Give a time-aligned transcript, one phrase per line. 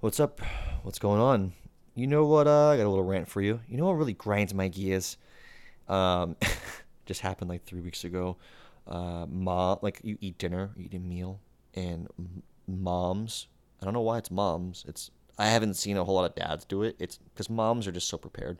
[0.00, 0.40] What's up?
[0.84, 1.54] What's going on?
[1.96, 2.46] You know what?
[2.46, 3.58] Uh, I got a little rant for you.
[3.68, 5.16] You know what really grinds my gears?
[5.88, 6.36] Um,
[7.06, 8.36] just happened like three weeks ago.
[8.86, 11.40] Uh, mom, like you eat dinner, you eat a meal,
[11.74, 12.06] and
[12.68, 13.48] moms.
[13.82, 14.84] I don't know why it's moms.
[14.86, 16.94] It's I haven't seen a whole lot of dads do it.
[17.00, 18.58] It's because moms are just so prepared.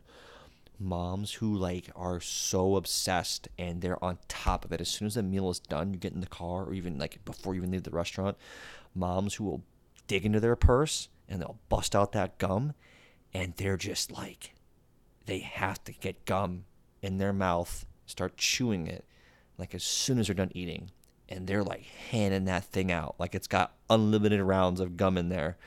[0.77, 4.81] Moms who like are so obsessed and they're on top of it.
[4.81, 7.23] As soon as the meal is done, you get in the car, or even like
[7.23, 8.35] before you even leave the restaurant.
[8.93, 9.63] Moms who will
[10.07, 12.73] dig into their purse and they'll bust out that gum,
[13.33, 14.55] and they're just like,
[15.25, 16.65] they have to get gum
[17.01, 19.05] in their mouth, start chewing it,
[19.57, 20.89] like as soon as they're done eating,
[21.29, 25.29] and they're like handing that thing out, like it's got unlimited rounds of gum in
[25.29, 25.57] there.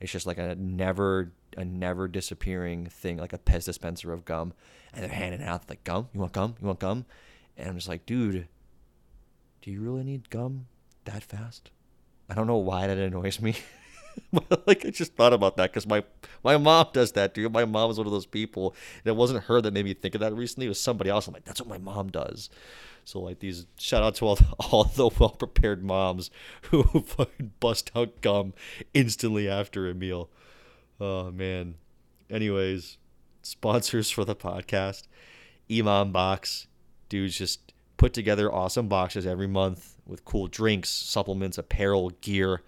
[0.00, 4.52] It's just like a never a never disappearing thing, like a Pez dispenser of gum,
[4.92, 6.08] and they're handing it out like gum.
[6.12, 6.56] You want gum?
[6.60, 7.06] You want gum?
[7.56, 8.48] And I'm just like, dude,
[9.62, 10.66] do you really need gum
[11.04, 11.70] that fast?
[12.28, 13.54] I don't know why that annoys me.
[14.66, 16.04] like I just thought about that because my
[16.42, 17.52] my mom does that, dude.
[17.52, 18.74] My mom is one of those people.
[19.04, 20.66] And it wasn't her that made me think of that recently.
[20.66, 21.26] It was somebody else.
[21.26, 22.50] I'm like, that's what my mom does.
[23.04, 24.38] So like these shout out to all
[24.70, 26.30] all the well prepared moms
[26.70, 28.54] who fucking bust out gum
[28.92, 30.30] instantly after a meal.
[31.00, 31.76] Oh man.
[32.30, 32.96] Anyways,
[33.42, 35.04] sponsors for the podcast,
[35.68, 36.66] EMOM Box.
[37.10, 42.62] Dudes just put together awesome boxes every month with cool drinks, supplements, apparel, gear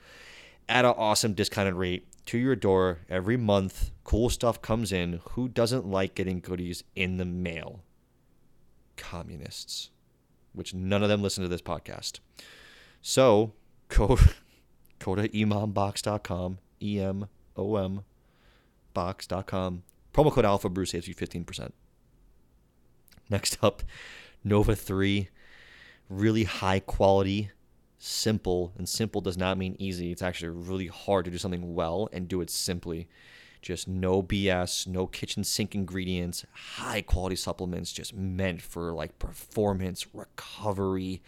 [0.68, 3.90] at an awesome discounted rate to your door every month.
[4.04, 5.20] Cool stuff comes in.
[5.30, 7.82] Who doesn't like getting goodies in the mail?
[8.96, 9.90] Communists,
[10.52, 12.20] which none of them listen to this podcast.
[13.00, 13.52] So
[13.88, 14.18] go,
[14.98, 18.04] go to emombox.com, E M O M
[18.96, 19.82] box.com.
[20.14, 21.72] Promo code Alpha Brew saves you 15%.
[23.28, 23.82] Next up,
[24.42, 25.28] Nova 3.
[26.08, 27.50] Really high quality
[28.06, 30.12] simple, and simple does not mean easy.
[30.12, 33.08] It's actually really hard to do something well and do it simply.
[33.60, 40.06] Just no BS, no kitchen sink ingredients, high quality supplements, just meant for like performance,
[40.14, 41.22] recovery,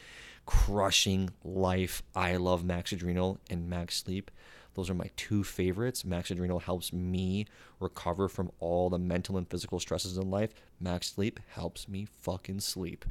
[0.47, 2.03] crushing life.
[2.15, 4.31] I love Max Adrenal and Max Sleep.
[4.75, 6.05] Those are my two favorites.
[6.05, 7.47] Max Adrenal helps me
[7.81, 10.55] recover from all the mental and physical stresses in life.
[10.78, 13.05] Max Sleep helps me fucking sleep.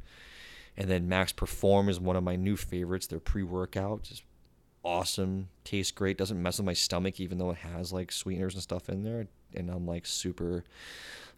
[0.78, 3.08] And then Max Perform is one of my new favorites.
[3.08, 4.22] Their pre workout, just
[4.84, 8.62] awesome, tastes great, doesn't mess with my stomach, even though it has like sweeteners and
[8.62, 9.26] stuff in there.
[9.54, 10.62] And I'm like super,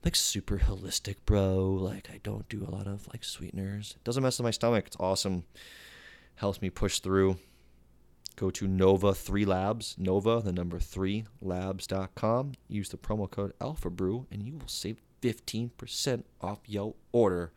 [0.05, 1.71] like super holistic, bro.
[1.71, 3.95] Like I don't do a lot of like sweeteners.
[3.97, 4.89] It doesn't mess with my stomach.
[4.89, 5.45] It's awesome.
[6.35, 7.39] Helps me push through.
[8.37, 12.53] Go to Nova 3 Labs, Nova, the number 3 labs.com.
[12.69, 17.53] Use the promo code Alpha Brew and you will save 15% off your order.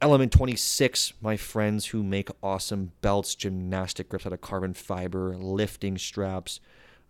[0.00, 5.98] Element 26, my friends who make awesome belts, gymnastic grips out of carbon fiber, lifting
[5.98, 6.60] straps.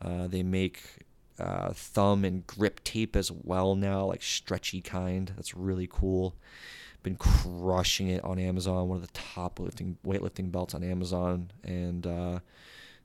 [0.00, 0.80] Uh, they make
[1.38, 5.32] uh, thumb and grip tape as well now, like stretchy kind.
[5.36, 6.34] That's really cool.
[7.02, 12.06] Been crushing it on Amazon, one of the top lifting weightlifting belts on Amazon, and
[12.06, 12.38] uh,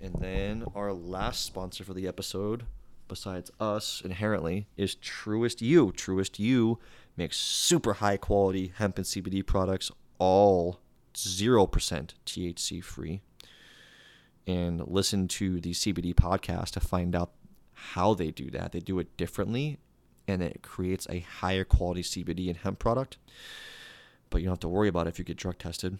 [0.00, 2.64] And then our last sponsor for the episode,
[3.06, 5.92] besides us inherently, is Truest You.
[5.92, 6.78] Truest You
[7.16, 10.80] makes super high quality hemp and CBD products, all
[11.14, 13.20] 0% THC free.
[14.46, 17.32] And listen to the CBD podcast to find out
[17.72, 18.72] how they do that.
[18.72, 19.78] They do it differently
[20.26, 23.16] and it creates a higher quality CBD and hemp product.
[24.28, 25.98] But you don't have to worry about it if you get drug tested.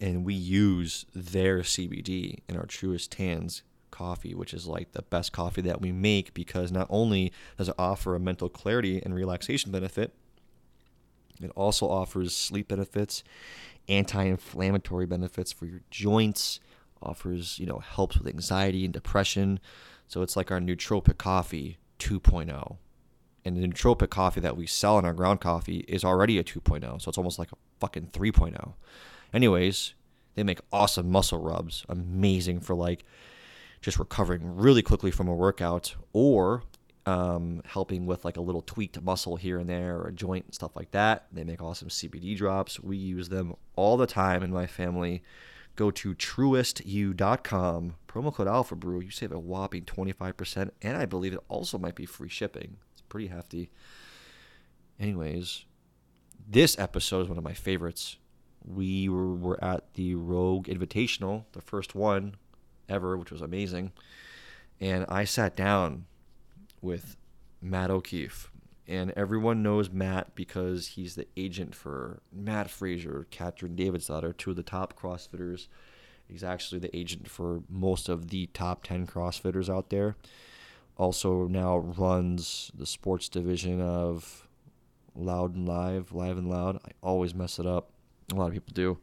[0.00, 5.32] And we use their CBD in our Truest Tans coffee, which is like the best
[5.32, 9.70] coffee that we make because not only does it offer a mental clarity and relaxation
[9.70, 10.12] benefit,
[11.40, 13.22] it also offers sleep benefits
[13.88, 16.60] anti-inflammatory benefits for your joints,
[17.02, 19.60] offers, you know, helps with anxiety and depression.
[20.08, 22.76] So it's like our nootropic coffee 2.0.
[23.44, 27.00] And the nootropic coffee that we sell in our ground coffee is already a 2.0.
[27.00, 28.74] So it's almost like a fucking 3.0.
[29.32, 29.94] Anyways,
[30.34, 33.04] they make awesome muscle rubs, amazing for like
[33.80, 36.62] just recovering really quickly from a workout or
[37.06, 40.54] um, helping with like a little tweaked muscle here and there or a joint and
[40.54, 41.26] stuff like that.
[41.32, 42.80] They make awesome CBD drops.
[42.80, 45.22] We use them all the time in my family.
[45.76, 49.00] Go to truestu.com, promo code Alpha Brew.
[49.00, 52.78] You save a whopping 25%, and I believe it also might be free shipping.
[52.92, 53.70] It's pretty hefty.
[54.98, 55.64] anyways,
[56.48, 58.16] this episode is one of my favorites.
[58.64, 62.36] We were, were at the Rogue Invitational, the first one
[62.88, 63.92] ever, which was amazing.
[64.80, 66.06] And I sat down
[66.80, 67.16] with
[67.60, 68.50] Matt O'Keefe.
[68.88, 74.56] And everyone knows Matt because he's the agent for Mat Fraser, Katrin Davidsdottir, two of
[74.56, 75.66] the top CrossFitters.
[76.28, 80.16] He's actually the agent for most of the top 10 CrossFitters out there.
[80.96, 84.46] Also, now runs the sports division of
[85.14, 86.76] Loud and Live, Live and Loud.
[86.76, 87.90] I always mess it up.
[88.32, 88.98] A lot of people do.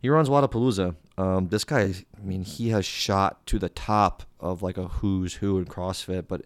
[0.00, 0.96] He runs Wodapalooza.
[1.16, 5.34] Um, this guy, I mean, he has shot to the top of like a who's
[5.34, 6.42] who in CrossFit, but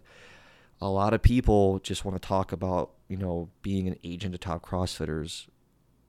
[0.79, 4.37] a lot of people just want to talk about, you know, being an agent to
[4.37, 5.47] top CrossFitters.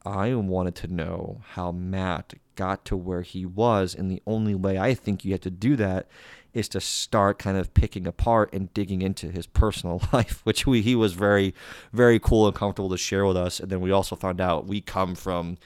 [0.04, 4.78] I wanted to know how Matt got to where he was, and the only way
[4.78, 6.08] I think you have to do that
[6.54, 10.82] is to start kind of picking apart and digging into his personal life, which we
[10.82, 11.54] he was very,
[11.92, 13.60] very cool and comfortable to share with us.
[13.60, 15.58] And then we also found out we come from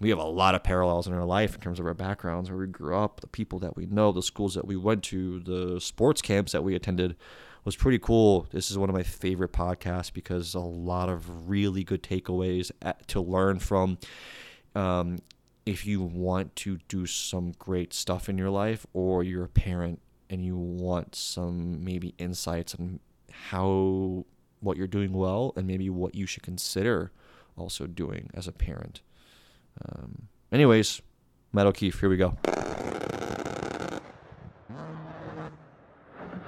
[0.00, 2.58] we have a lot of parallels in our life in terms of our backgrounds, where
[2.58, 5.80] we grew up, the people that we know, the schools that we went to, the
[5.80, 7.16] sports camps that we attended
[7.64, 8.46] was pretty cool.
[8.52, 13.06] This is one of my favorite podcasts because a lot of really good takeaways at,
[13.08, 13.98] to learn from.
[14.74, 15.18] Um,
[15.66, 20.00] if you want to do some great stuff in your life, or you're a parent
[20.28, 23.00] and you want some maybe insights on
[23.30, 24.26] how
[24.60, 27.12] what you're doing well and maybe what you should consider
[27.56, 29.00] also doing as a parent.
[29.88, 31.02] Um, anyways,
[31.52, 32.36] Matt O'Keefe, here we go.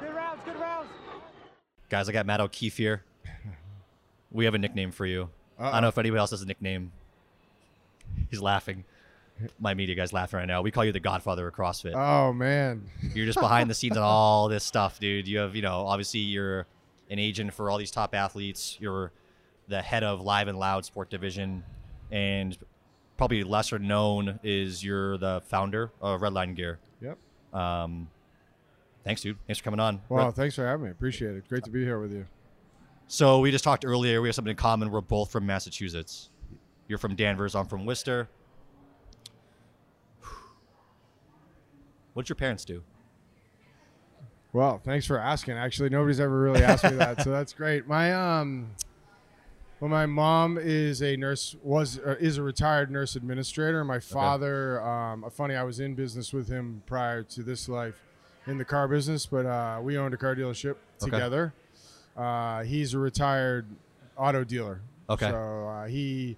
[0.01, 0.89] Good rounds, good rounds.
[1.89, 3.05] Guys, I got Matt O'Keefe here.
[4.31, 5.31] We have a nickname for you.
[5.59, 6.93] I don't know if anybody else has a nickname.
[8.31, 8.85] He's laughing.
[9.59, 10.63] My media guy's laughing right now.
[10.63, 11.95] We call you the Godfather of CrossFit.
[11.95, 12.89] Oh man.
[13.15, 15.29] You're just behind the scenes on all this stuff, dude.
[15.29, 16.67] You have, you know, obviously you're
[17.11, 18.77] an agent for all these top athletes.
[18.81, 19.13] You're
[19.69, 21.63] the head of Live and Loud Sport Division,
[22.11, 22.57] and
[23.17, 26.79] probably lesser known is you're the founder of Redline Gear.
[27.01, 27.19] Yep.
[27.53, 28.09] Um,
[29.07, 29.39] thanks, dude.
[29.47, 30.03] Thanks for coming on.
[30.11, 30.91] Well, thanks for having me.
[30.91, 31.49] Appreciate it.
[31.49, 32.27] Great to be here with you.
[33.09, 34.21] So we just talked earlier.
[34.21, 34.91] We have something in common.
[34.91, 36.29] We're both from Massachusetts.
[36.89, 37.55] You're from Danvers.
[37.55, 38.29] I'm from Worcester.
[42.13, 42.83] What did your parents do?
[44.53, 45.57] Well, thanks for asking.
[45.57, 47.87] Actually, nobody's ever really asked me that, so that's great.
[47.87, 48.71] My um,
[49.81, 53.85] well, my mom is a nurse, was uh, is a retired nurse administrator.
[53.85, 58.01] My father, um, funny, I was in business with him prior to this life,
[58.47, 61.11] in the car business, but uh, we owned a car dealership Okay.
[61.11, 61.53] together.
[62.17, 63.67] Uh, he's a retired
[64.17, 64.81] auto dealer.
[65.11, 65.31] Okay.
[65.31, 66.37] So uh, he,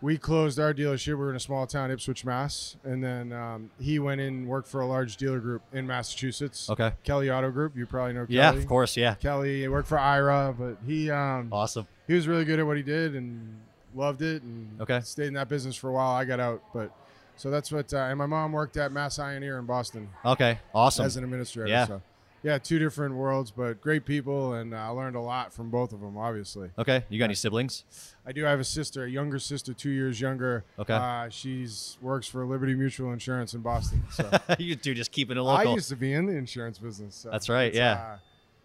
[0.00, 1.08] we closed our dealership.
[1.08, 4.48] We were in a small town, Ipswich, Mass, and then um, he went in and
[4.48, 6.68] worked for a large dealer group in Massachusetts.
[6.70, 6.92] Okay.
[7.04, 7.76] Kelly Auto Group.
[7.76, 8.36] You probably know Kelly.
[8.36, 8.96] Yeah, of course.
[8.96, 9.14] Yeah.
[9.14, 11.86] Kelly he worked for IRA, but he um, Awesome.
[12.06, 13.56] he was really good at what he did and
[13.94, 15.00] loved it and Okay.
[15.02, 16.12] stayed in that business for a while.
[16.12, 16.90] I got out, but
[17.36, 17.92] so that's what.
[17.92, 20.58] Uh, and my mom worked at Mass Eye and Ear in Boston Okay.
[20.74, 21.04] Awesome.
[21.06, 21.68] as an administrator.
[21.68, 21.86] Yeah.
[21.86, 22.02] So
[22.42, 25.94] yeah, two different worlds, but great people, and uh, I learned a lot from both
[25.94, 26.18] of them.
[26.18, 27.02] Obviously, Okay.
[27.08, 27.84] You got any siblings?
[28.26, 30.62] I do I have a sister, a younger sister, two years younger.
[30.78, 30.92] Okay.
[30.92, 34.04] uh, she's works for Liberty Mutual Insurance in Boston.
[34.10, 35.70] So you two just keeping it local.
[35.70, 37.14] I used to be in the insurance business.
[37.14, 37.92] So That's right, yeah.
[37.92, 38.16] uh,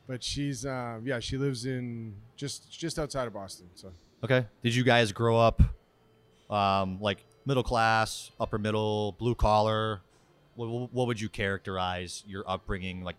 [0.07, 3.69] but she's um, yeah, she lives in just just outside of Boston.
[3.75, 3.93] So
[4.25, 4.45] okay.
[4.61, 5.61] Did you guys grow up
[6.49, 10.01] um, like middle class, upper middle, blue collar?
[10.55, 13.15] What, what would you characterize your upbringing like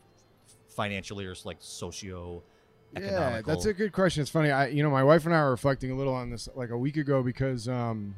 [0.69, 2.43] financially or like socio
[2.93, 4.23] yeah, that's a good question.
[4.23, 4.51] It's funny.
[4.51, 6.77] I you know my wife and I were reflecting a little on this like a
[6.77, 8.17] week ago because um,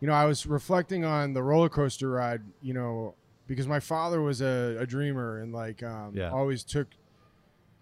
[0.00, 2.42] you know I was reflecting on the roller coaster ride.
[2.60, 3.14] You know
[3.46, 6.30] because my father was a, a dreamer and like um, Yeah.
[6.30, 6.88] always took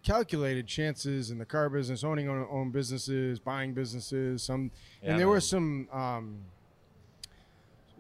[0.03, 4.43] calculated chances in the car business, owning own, own businesses, buying businesses.
[4.43, 4.71] Some
[5.03, 5.35] Yeah, and there man.
[5.35, 6.39] were some um,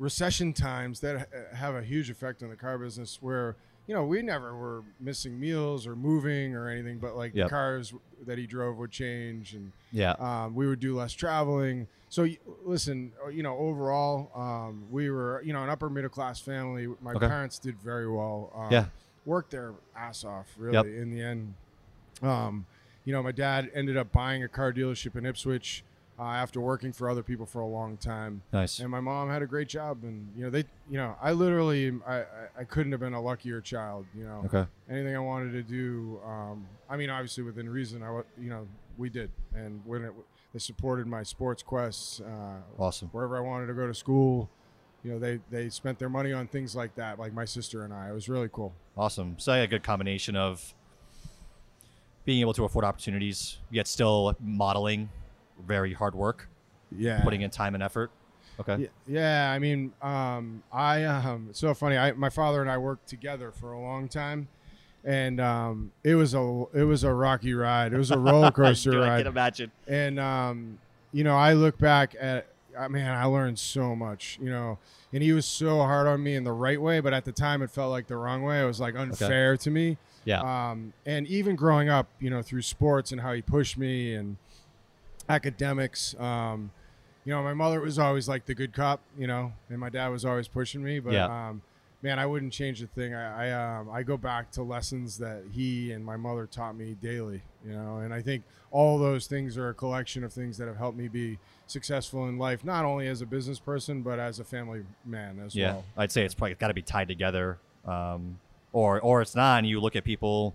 [0.04, 3.54] recession times that have a huge effect on the car business where
[3.87, 7.47] you know we never were missing meals or moving or anything but like Yep.
[7.47, 7.92] the cars
[8.26, 10.12] that he drove would change and Yeah.
[10.19, 12.26] um, we would do less traveling so
[12.64, 16.87] listen uh, you know overall um, we were you know an upper middle class family
[17.02, 17.26] my Okay.
[17.28, 18.87] parents did very well um, Yeah.
[19.26, 21.02] worked their ass off really Yep.
[21.02, 21.54] in the end
[22.23, 22.64] um,
[23.04, 25.85] you know my dad ended up buying a car dealership in ipswich
[26.21, 28.79] uh, after working for other people for a long time Nice.
[28.79, 31.93] and my mom had a great job and you know they you know i literally
[32.07, 32.25] i
[32.59, 34.67] i, couldn't have been a luckier child you know Okay.
[34.91, 38.09] anything i wanted to do um, i mean obviously within reason i
[38.41, 38.67] you know
[38.99, 40.12] we did and when it
[40.53, 43.09] they supported my sports quests uh, Awesome.
[43.12, 44.50] wherever i wanted to go to school
[45.03, 47.95] you know they they spent their money on things like that like my sister and
[47.95, 49.37] i it was really cool Awesome.
[49.39, 50.75] So a good combination of
[52.27, 55.09] being able to afford opportunities, yet still modeling
[55.67, 56.49] very hard work,
[56.97, 57.23] Yeah.
[57.23, 58.11] putting in time and effort.
[58.59, 58.88] Okay.
[59.07, 61.97] Yeah, I mean, um, I um, it's so funny.
[61.97, 64.49] I, my father and I worked together for a long time,
[65.02, 67.95] and um, it was a it was a rocky ride.
[67.95, 69.19] It was a roller coaster Dude, I ride.
[69.19, 69.73] can imagine.
[69.88, 70.79] and um,
[71.12, 72.49] you know, I look back at,
[72.79, 74.38] I mean, I learned so much.
[74.43, 74.79] You know,
[75.12, 77.62] and he was so hard on me in the right way, but at the time,
[77.62, 78.61] it felt like the wrong way.
[78.62, 79.97] It was like unfair to me.
[80.26, 80.43] Yeah.
[80.43, 84.37] Um, and even growing up, you know, through sports and how he pushed me and
[85.31, 86.15] academics.
[86.19, 86.71] Um,
[87.25, 90.09] you know, my mother was always like the good cop, you know, and my dad
[90.09, 90.99] was always pushing me.
[91.01, 91.49] But Yeah.
[91.49, 91.63] um,
[92.03, 93.15] man, I wouldn't change a thing.
[93.15, 96.97] I I, um, I go back to lessons that he and my mother taught me
[97.01, 100.67] daily, you know, and I think all those things are a collection of things that
[100.67, 104.41] have helped me be successful in life, not only as a business person but as
[104.41, 105.73] a family man as yeah.
[105.73, 105.85] well.
[105.97, 108.41] I'd say it's probably got to be tied together, um,
[108.73, 109.59] or or it's not.
[109.59, 110.55] And you look at people,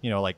[0.00, 0.36] you know, like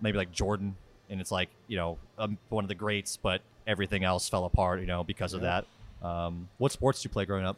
[0.00, 0.74] maybe like Jordan,
[1.10, 4.80] and it's like you know um, one of the greats, but everything else fell apart,
[4.80, 5.62] you know, because of Yeah.
[6.02, 6.06] that.
[6.06, 7.56] Um, what sports did you play growing up?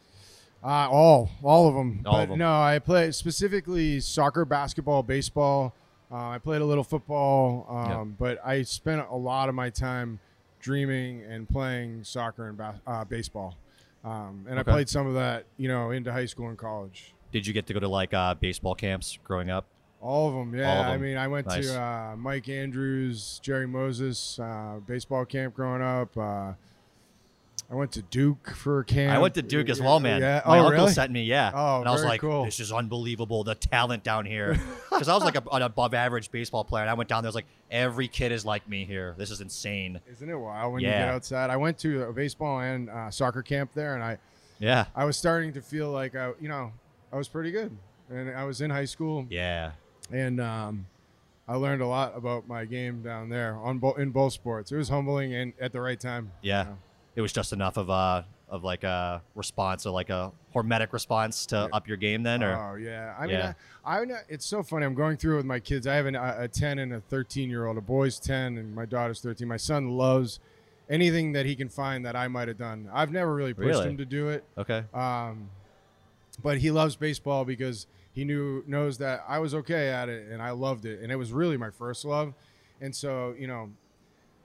[0.63, 2.03] Uh, all, all of them.
[2.05, 2.37] All but of 'em.
[2.39, 5.73] No, I play specifically soccer, basketball, baseball.
[6.11, 10.19] Uh, I played a little football, um, but I spent a lot of my time
[10.59, 13.55] dreaming and playing soccer and bas- uh, baseball.
[14.03, 14.69] Um, and Okay.
[14.69, 17.13] I played some of that, you know, into high school and college.
[17.31, 19.65] Did you get to go to like uh, baseball camps growing up?
[20.01, 20.79] All of them, yeah.
[20.81, 21.01] Of I 'em.
[21.01, 21.67] mean, I went Nice.
[21.67, 26.17] to uh, Mike Andrews, Jerry Moses, uh, baseball camp growing up.
[26.17, 26.53] Uh,
[27.69, 29.13] I went to Duke for a camp.
[29.15, 30.19] I went to Duke as well, man.
[30.19, 30.41] Yeah.
[30.45, 30.91] My oh, uncle really?
[30.91, 31.51] sent me, yeah.
[31.53, 32.43] Oh, and I was like, cool.
[32.43, 34.59] this is unbelievable, the talent down here.
[34.91, 37.29] Because I was like a, an above average baseball player, and I went down there,
[37.29, 39.15] I was like, every kid is like me here.
[39.17, 39.99] This is insane.
[40.11, 41.49] Isn't it wild when you get outside?
[41.49, 44.17] I went to a baseball and uh, soccer camp there, and I,
[44.59, 44.85] Yeah.
[44.95, 46.73] I was starting to feel like I, you know,
[47.11, 47.75] I was pretty good,
[48.11, 49.71] and I was in high school, Yeah.
[50.11, 50.85] And um,
[51.47, 54.71] I learned a lot about my game down there on bo- in both sports.
[54.71, 56.31] It was humbling and at the right time.
[56.41, 56.63] Yeah.
[56.63, 56.77] you know.
[57.15, 61.45] It was just enough of a of like a response or like a hormetic response
[61.47, 61.77] to Yeah.
[61.77, 63.53] up your game then or Oh yeah, I mean, Yeah.
[63.85, 64.85] I, I, it's so funny.
[64.85, 65.87] I'm going through it with my kids.
[65.87, 67.77] I have an, a, a 10 and a 13 year old.
[67.77, 69.47] A boy's 10 and my daughter's 13.
[69.47, 70.39] My son loves
[70.89, 72.89] anything that he can find that I might have done.
[72.93, 73.87] I've never really pushed Really?
[73.89, 74.43] him to do it.
[74.57, 74.83] Okay.
[74.93, 75.49] Um,
[76.43, 80.41] but he loves baseball because he knew knows that I was okay at it and
[80.41, 82.33] I loved it, and it was really my first love.
[82.81, 83.69] And so you know,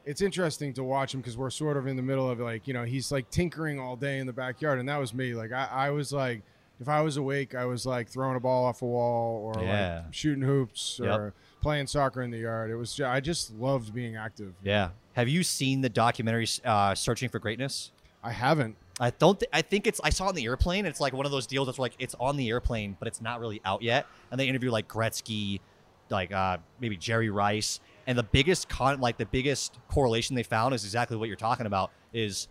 [0.05, 2.75] it's interesting to watch him because we're sort of in the middle of like you
[2.75, 5.35] know he's like tinkering all day in the backyard, and that was me.
[5.35, 6.43] Like I, I was like.
[6.79, 10.03] If I was awake, I was like throwing a ball off a wall or Yeah.
[10.05, 11.19] like shooting hoops Yep.
[11.19, 11.33] or
[11.63, 12.71] playing soccer in the yard.
[12.71, 14.53] It was ju- I just loved being active.
[14.63, 14.91] Yeah.
[15.15, 17.93] Have you seen the documentary uh, Searching for Greatness?
[18.23, 18.77] I haven't.
[18.99, 19.39] I don't.
[19.39, 20.01] Th- I think it's.
[20.03, 20.87] I saw it on the airplane.
[20.87, 23.41] It's like one of those deals that's like it's on the airplane, but it's not
[23.41, 24.07] really out yet.
[24.31, 25.61] And they interview like Gretzky,
[26.09, 30.75] like uh, maybe Jerry Rice, and the biggest con, like the biggest correlation they found
[30.75, 31.91] is exactly what you're talking about.
[32.15, 32.49] Is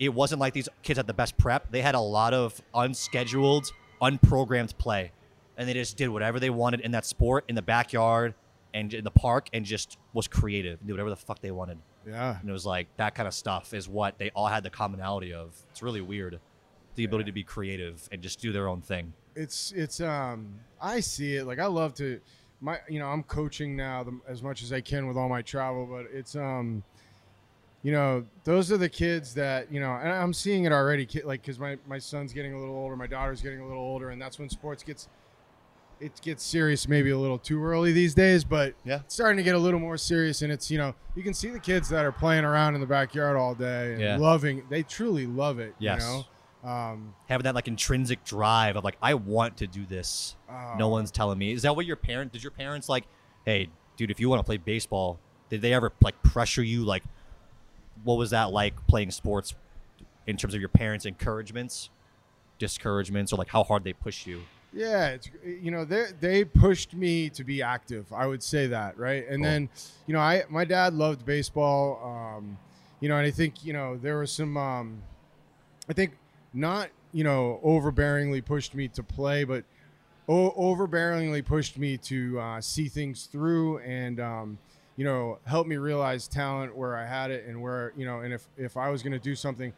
[0.00, 1.70] it wasn't like these kids had the best prep.
[1.70, 3.70] They had a lot of unscheduled,
[4.02, 5.12] unprogrammed play,
[5.56, 8.34] and they just did whatever they wanted in that sport, in the backyard,
[8.74, 11.78] and in the park, and just was creative, and did whatever the fuck they wanted.
[12.06, 12.38] Yeah.
[12.40, 15.32] And it was like that kind of stuff is what they all had the commonality
[15.34, 15.54] of.
[15.70, 16.40] It's really weird.
[16.96, 19.12] The ability to be creative and just do their own thing.
[19.36, 22.20] it's it's um I see it like I love to
[22.60, 25.40] my you know I'm coaching now the, as much as I can with all my
[25.40, 26.82] travel but it's um
[27.82, 31.42] you know those are the kids that you know and I'm seeing it already like
[31.44, 34.20] cuz my my son's getting a little older my daughter's getting a little older and
[34.20, 35.08] that's when sports gets
[36.00, 39.00] it gets serious maybe a little too early these days but Yeah.
[39.00, 41.50] it's starting to get a little more serious and it's you know you can see
[41.50, 44.16] the kids that are playing around in the backyard all day and Yeah.
[44.16, 46.00] loving they truly love it Yes.
[46.02, 46.24] you know
[46.70, 50.36] um Having that like intrinsic drive of like, I want to do this.
[50.76, 51.52] no oh, one's telling me.
[51.52, 53.04] Is that what your parent did your parents like,
[53.46, 56.84] hey, dude, if you want to play baseball, did they ever like pressure you?
[56.84, 57.02] Like
[58.04, 59.54] what was that like playing sports
[60.26, 61.88] in terms of your parents' encouragements,
[62.58, 64.42] discouragements, or like how hard they push you?
[64.72, 68.12] Yeah, it's you know they they pushed me to be active.
[68.12, 69.50] I would say that right, and Cool.
[69.50, 69.68] then
[70.06, 72.36] you know I my dad loved baseball.
[72.36, 72.56] Um,
[73.00, 74.56] you know, and I think you know there was some.
[74.56, 75.02] Um,
[75.88, 76.12] I think
[76.54, 79.64] not you know overbearingly pushed me to play, but
[80.28, 84.58] o- overbearingly pushed me to uh, see things through and um,
[84.96, 88.32] you know help me realize talent where I had it and where you know and
[88.32, 89.72] if if I was going to do something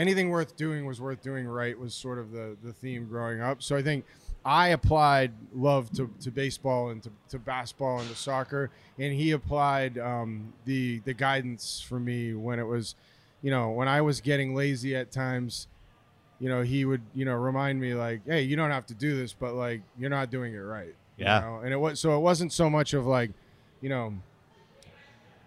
[0.00, 3.62] anything worth doing was worth doing right was sort of the the theme growing up
[3.62, 4.04] so i think
[4.44, 9.32] i applied love to, to baseball and to, to basketball and to soccer and he
[9.32, 12.94] applied um, the the guidance for me when it was
[13.42, 15.66] you know when i was getting lazy at times
[16.38, 19.14] you know he would you know remind me like hey you don't have to do
[19.16, 21.40] this but like you're not doing it right you Yeah.
[21.40, 21.60] know?
[21.62, 23.30] and it was so it wasn't so much of like
[23.82, 24.14] you know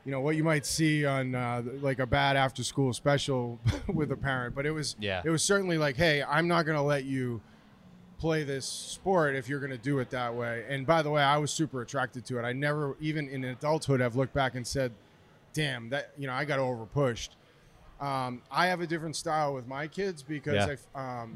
[0.06, 3.60] you know what you might see on uh, like a bad after school special
[3.94, 5.22] with a parent, but it was Yeah.
[5.24, 7.42] it was certainly like, hey, I'm not going to let you
[8.20, 10.64] play this sport if you're going to do it that way.
[10.70, 12.44] And by the way, I was super attracted to it.
[12.44, 14.92] I never, even in adulthood, have looked back and said,
[15.54, 17.36] damn, that you know, I got over pushed.
[18.02, 20.76] Um, I have a different style with my kids because Yeah.
[20.96, 21.34] I've, um,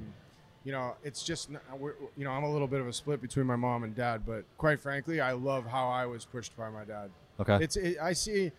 [0.65, 3.55] you know, it's just, you know, I'm a little bit of a split between my
[3.55, 7.09] mom and dad, but quite frankly, I love how I was pushed by my dad.
[7.39, 7.63] Okay.
[7.63, 8.51] It's, it, I see,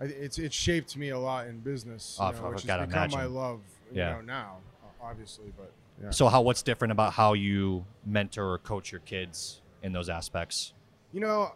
[0.00, 2.90] I- it's, it shaped me a lot in business, you Oh, know, which has become
[2.92, 3.34] my imagine.
[3.34, 3.60] love,
[3.92, 4.14] you Yeah.
[4.14, 4.56] know, now,
[5.02, 6.10] obviously, but yeah.
[6.10, 10.72] So how what's different about how you mentor or coach your kids in those aspects?
[11.12, 11.52] You know,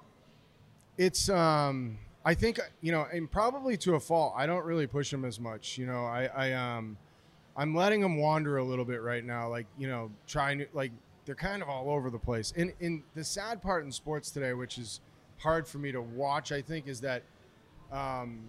[0.97, 5.11] it's um I think you know, and probably to a fault, I don't really push
[5.11, 5.78] them as much.
[5.78, 6.97] You know, I I um
[7.57, 10.93] I'm letting them wander a little bit right now, like you know, trying to like
[11.25, 12.52] they're kind of all over the place.
[12.57, 15.00] And in the sad part in sports today, which is
[15.38, 17.23] hard for me to watch, I think, is that
[17.92, 18.40] um,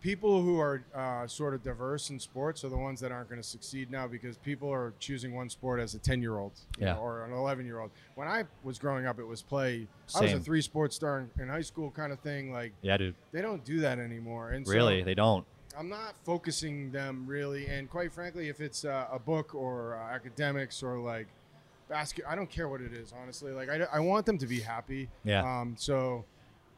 [0.00, 3.40] people who are uh, sort of diverse in sports are the ones that aren't going
[3.40, 6.96] to succeed now because people are choosing one sport as a 10 year old Yeah.
[6.96, 7.90] or an 11 year old.
[8.14, 9.86] When I was growing up, it was play.
[10.16, 12.52] I was a three sports star in, in high school kind of thing.
[12.52, 13.14] Like Yeah, dude.
[13.32, 14.50] they don't do that anymore.
[14.50, 15.44] And so Really, they don't.
[15.76, 17.66] I'm not focusing them really.
[17.66, 21.26] And quite frankly, if it's uh, a book or uh, academics or like
[21.88, 23.52] basket, I don't care what it is, honestly.
[23.52, 25.08] Like I, I want them to be happy.
[25.24, 25.42] Yeah.
[25.42, 26.24] Um, so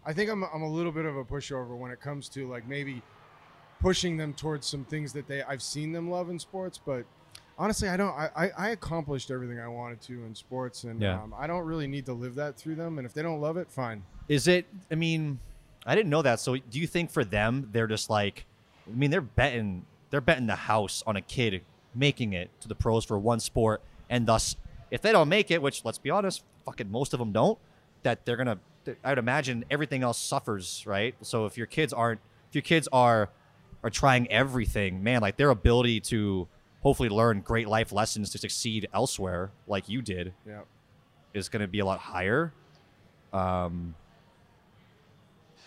[0.05, 2.67] I think I'm, I'm a little bit of a pushover when it comes to like
[2.67, 3.03] maybe
[3.81, 7.05] pushing them towards some things that they I've seen them love in sports, but
[7.59, 8.13] honestly, I don't.
[8.13, 11.23] I, I, accomplished everything I wanted to in sports, and Yeah.
[11.23, 12.99] um, I don't really need to live that through them.
[12.99, 14.03] And if they don't love it, fine.
[14.29, 14.67] Is it?
[14.91, 15.39] I mean,
[15.87, 16.41] I didn't know that.
[16.41, 18.47] So, do you think for them, they're just like,
[18.91, 21.63] I mean, they're betting, they're betting the house on a kid
[21.95, 24.57] making it to the pros for one sport, and thus,
[24.91, 27.59] if they don't make it, which let's be honest, fucking most of them don't,
[28.03, 28.59] that they're gonna.
[29.05, 31.15] I would imagine everything else suffers, right?
[31.23, 33.29] So if your kids aren't, if your kids are,
[33.85, 36.49] are trying everything, man, like their ability to
[36.83, 40.61] hopefully learn great life lessons to succeed elsewhere, like you did, Yeah.
[41.35, 42.55] is going to be a lot higher.
[43.35, 43.95] Um,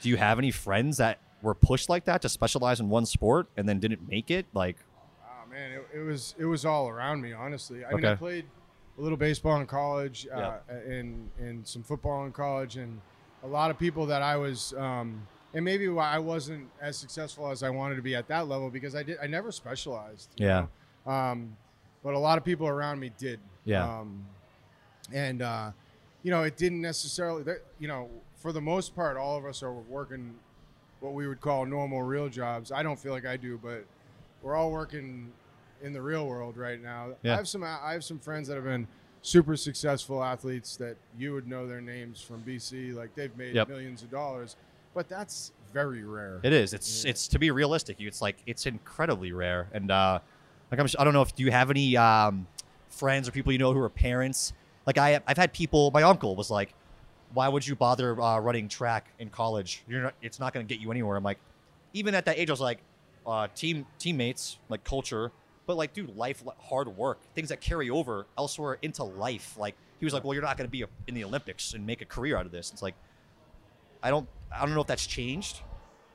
[0.01, 3.47] do you have any friends that were pushed like that to specialize in one sport
[3.55, 4.47] and then didn't make it?
[4.55, 4.77] Like,
[5.23, 7.85] Oh man, it, it was it was all around me, honestly.
[7.85, 8.45] I mean, I played
[8.97, 10.75] a little baseball in college, uh, Yeah.
[10.75, 12.99] and and some football in college, and
[13.43, 17.49] a lot of people that I was, um, and maybe why I wasn't as successful
[17.49, 20.29] as I wanted to be at that level because I did I never specialized.
[20.37, 20.67] Yeah.
[21.05, 21.57] Um,
[22.03, 23.39] but a lot of people around me did.
[23.65, 23.83] Yeah.
[23.99, 24.25] Um,
[25.11, 25.71] and uh,
[26.21, 27.43] you know, it didn't necessarily.
[27.79, 30.35] You know, for the most part, all of us are working
[30.99, 32.71] what we would call normal real jobs.
[32.71, 33.83] I don't feel like I do, but
[34.41, 35.31] we're all working
[35.83, 37.09] in the real world right now.
[37.21, 37.33] Yeah.
[37.33, 38.87] I have some I have some friends that have been
[39.21, 43.67] super successful athletes that you would know their names from BC like they've made Yep.
[43.69, 44.55] millions of dollars,
[44.93, 46.39] but that's very rare.
[46.43, 46.73] it is.
[46.73, 47.11] It's Yeah.
[47.11, 47.97] it's to be realistic.
[47.99, 49.67] It's like it's incredibly rare.
[49.73, 50.19] And uh,
[50.71, 52.47] like I'm, I don't know if do you have any um,
[52.89, 54.53] friends or people you know who are parents?
[54.85, 55.91] Like I, I've had people.
[55.91, 56.73] My uncle was like,
[57.33, 59.83] "Why would you bother uh, running track in college?
[59.87, 60.13] You're not.
[60.21, 61.39] It's not going to get you anywhere." I'm like,
[61.93, 62.79] even at that age, I was like,
[63.25, 65.31] uh, team teammates, like culture,
[65.65, 69.55] but like, dude, life, hard work, things that carry over elsewhere into life.
[69.57, 71.85] Like he was like, "Well, you're not going to be a, in the Olympics and
[71.85, 72.95] make a career out of this." It's like,
[74.01, 75.61] I don't, I don't know if that's changed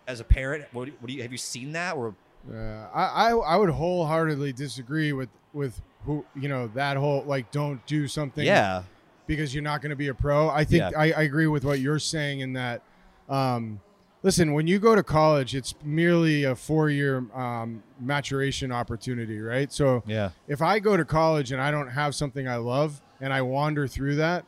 [0.06, 0.64] as a parent.
[0.72, 2.14] What, what do you have you seen that or
[2.50, 7.50] Yeah, I, I I would wholeheartedly disagree with with who you know that whole like
[7.50, 8.82] don't do something yeah,
[9.26, 10.48] because you're not going to be a pro.
[10.48, 10.98] I think Yeah.
[10.98, 12.82] I, I agree with what you're saying in that.
[13.28, 13.80] Um,
[14.28, 19.72] listen, when you go to college, it's merely a four year um, maturation opportunity, right?
[19.72, 23.32] So yeah, if I go to college and I don't have something I love and
[23.32, 24.44] I wander through that,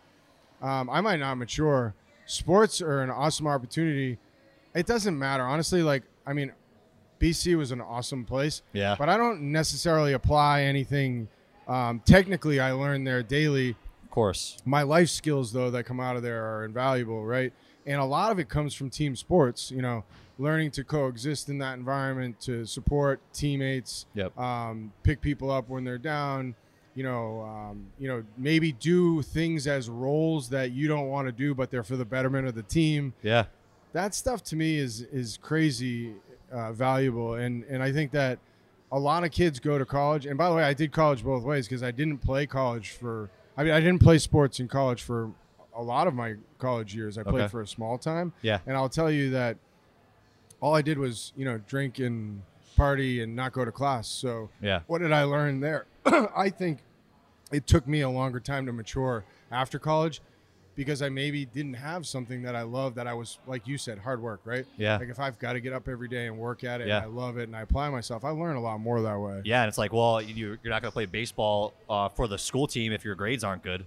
[0.60, 1.94] um, I might not mature.
[2.26, 4.18] Sports are an awesome opportunity.
[4.74, 5.82] It doesn't matter, honestly.
[5.82, 6.52] Like, I mean,
[7.18, 11.26] BC was an awesome place, yeah, but I don't necessarily apply anything.
[11.66, 13.70] Um, technically, I learned there daily.
[14.04, 17.54] of course, My life skills, though, that come out of there are invaluable, right?
[17.90, 19.70] And a lot of it comes from team sports.
[19.70, 20.04] You know,
[20.38, 24.38] learning to coexist in that environment, to support teammates, Yep.
[24.38, 26.54] um, pick people up when they're down.
[26.94, 31.32] You know, um, you know, maybe do things as roles that you don't want to
[31.32, 33.12] do, but they're for the betterment of the team.
[33.22, 33.44] yeah,
[33.92, 36.14] That stuff to me is is crazy
[36.52, 38.38] uh, valuable, and and I think that
[38.92, 40.26] a lot of kids go to college.
[40.26, 43.30] And by the way, I did college both ways because I didn't play college for.
[43.56, 45.30] I mean, I didn't play sports in college for
[45.80, 47.16] a lot of my college years.
[47.18, 47.48] I played Okay.
[47.48, 49.56] for a small time, yeah, and I'll tell you that
[50.60, 52.42] all I did was you know drink and
[52.76, 54.08] party and not go to class.
[54.08, 55.86] So yeah, what did I learn there?
[56.36, 56.78] I think
[57.52, 60.20] it took me a longer time to mature after college
[60.76, 63.98] because I maybe didn't have something that I love that I was like you said,
[63.98, 64.64] hard work, right?
[64.78, 64.96] Yeah.
[64.98, 66.98] Like if I've got to get up every day and work at it, Yeah.
[66.98, 69.42] and I love it, and I apply myself, I learn a lot more that way.
[69.44, 72.38] Yeah, and it's like, well, you, you're not going to play baseball uh, for the
[72.38, 73.84] school team if your grades aren't good.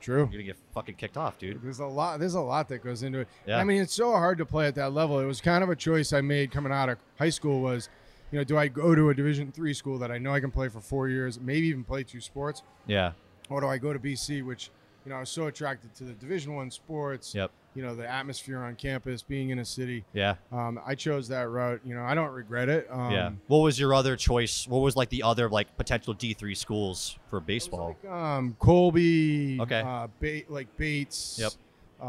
[0.00, 0.18] True.
[0.18, 1.62] You're going to get fucking kicked off, dude.
[1.62, 2.18] There's a lot.
[2.20, 3.28] There's a lot that goes into it.
[3.46, 3.58] Yeah.
[3.58, 5.18] I mean, it's so hard to play at that level.
[5.20, 7.60] It was kind of a choice I made coming out of high school.
[7.60, 7.88] Was,
[8.32, 10.50] you know, do I go to a Division three school that I know I can
[10.50, 13.12] play for four years, maybe even play two sports, Yeah.
[13.50, 14.70] or do I go to BC, which,
[15.04, 17.34] you know, I was so attracted to the Division one sports.
[17.34, 17.50] Yep.
[17.74, 20.04] You know, the atmosphere on campus, being in a city.
[20.12, 20.34] Yeah.
[20.50, 21.80] Um, I chose that route.
[21.84, 22.88] You know, I don't regret it.
[22.90, 23.30] Um, yeah.
[23.46, 24.66] What was your other choice?
[24.66, 27.96] What was like the other like potential D3 schools for baseball?
[28.02, 29.58] Like, um, Colby.
[29.60, 29.80] Okay.
[29.86, 31.38] Uh, ba- like Bates.
[31.40, 31.52] Yep.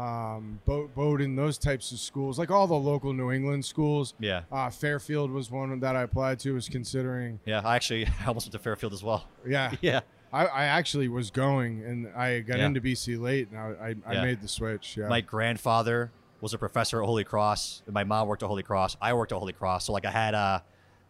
[0.00, 4.14] Um, Bo- Bowdoin, those types of schools, like all the local New England schools.
[4.18, 4.42] yeah.
[4.50, 6.54] Uh, Fairfield was one that I applied to.
[6.54, 7.38] Was considering.
[7.44, 7.60] Yeah.
[7.64, 9.26] I actually I almost went to Fairfield as well.
[9.46, 10.00] Yeah, Yeah.
[10.32, 12.66] I, I actually was going, and I got Yeah.
[12.66, 14.22] into BC late, and I I, I Yeah.
[14.24, 14.96] made the switch.
[14.96, 15.08] Yeah.
[15.08, 17.82] My grandfather was a professor at Holy Cross.
[17.86, 18.96] and My mom worked at Holy Cross.
[19.00, 19.86] I worked at Holy Cross.
[19.86, 20.62] So like I had a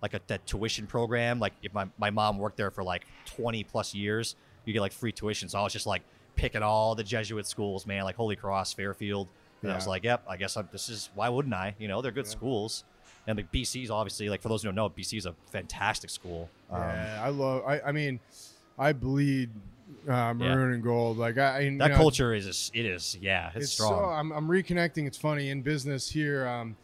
[0.02, 1.38] like a that tuition program.
[1.38, 4.92] Like if my, my mom worked there for like 20 plus years, you get like
[4.92, 5.48] free tuition.
[5.48, 6.02] So I was just like
[6.35, 9.28] picking all the Jesuit schools, man, like Holy Cross, Fairfield.
[9.62, 11.76] And I was like, yep, I guess I'm, this is why wouldn't I?
[11.78, 12.32] You know, they're good Yeah.
[12.32, 12.82] schools.
[13.28, 16.50] And like BC's obviously like for those who don't know, BC is a fantastic school.
[16.68, 17.62] Um, yeah, I love.
[17.64, 18.18] I, I mean,
[18.83, 19.51] I bleed
[20.09, 21.16] uh, maroon and gold.
[21.18, 23.92] Like I, I that know, culture is it is yeah, it's, it's strong.
[23.92, 25.07] so I'm, I'm reconnecting.
[25.07, 26.47] It's funny in business here.
[26.47, 26.77] Um,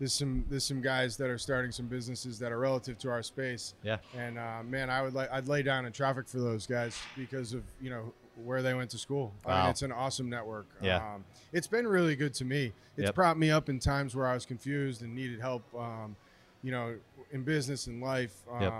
[0.00, 3.22] there's some there's some guys that are starting some businesses that are relative to our
[3.22, 3.74] space.
[3.84, 3.98] yeah.
[4.18, 7.52] And uh, man, I would like I'd lay down in traffic for those guys because
[7.54, 8.12] of you know
[8.44, 9.32] where they went to school.
[9.46, 9.60] I Wow.
[9.62, 10.66] mean, it's an awesome network.
[10.82, 10.96] Yeah.
[10.96, 12.72] Um, it's been really good to me.
[12.96, 13.14] It's Yep.
[13.14, 15.62] propped me up in times where I was confused and needed help.
[15.78, 16.16] Um,
[16.64, 16.96] you know,
[17.30, 18.34] in business and life.
[18.50, 18.72] Um, Yep.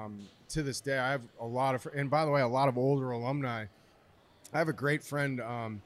[0.50, 2.78] To this day, I have a lot of, and by the way, a lot of
[2.78, 3.64] older alumni.
[4.52, 5.40] I have a great friend.
[5.40, 5.82] Um,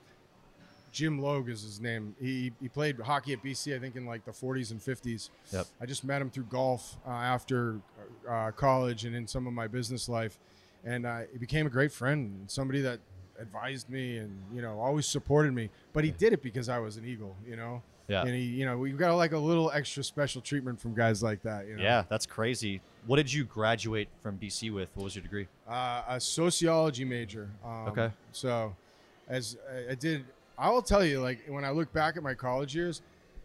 [0.92, 2.14] Jim Logue is his name.
[2.20, 5.30] He, he played hockey at BC, I think, in like the 40s and 50s.
[5.52, 5.66] Yep.
[5.80, 7.80] I just met him through golf uh, after
[8.28, 10.38] uh, college and in some of my business life,
[10.84, 12.98] and uh, he became a great friend, somebody that
[13.40, 15.70] advised me and you know always supported me.
[15.92, 17.82] But he did it because I was an Eagle, you know.
[18.08, 18.22] Yeah.
[18.22, 21.42] And he, you know, we've got like a little extra special treatment from guys like
[21.42, 21.66] that.
[21.66, 21.82] You know.
[21.82, 22.80] Yeah, that's crazy.
[23.06, 24.88] What did you graduate from BC with?
[24.94, 25.46] What was your degree?
[25.68, 27.50] Uh, a sociology major.
[27.64, 28.10] Um, Okay.
[28.32, 28.74] So,
[29.28, 30.24] as I- I did,
[30.56, 33.02] I will tell you, like when I look back at my college years,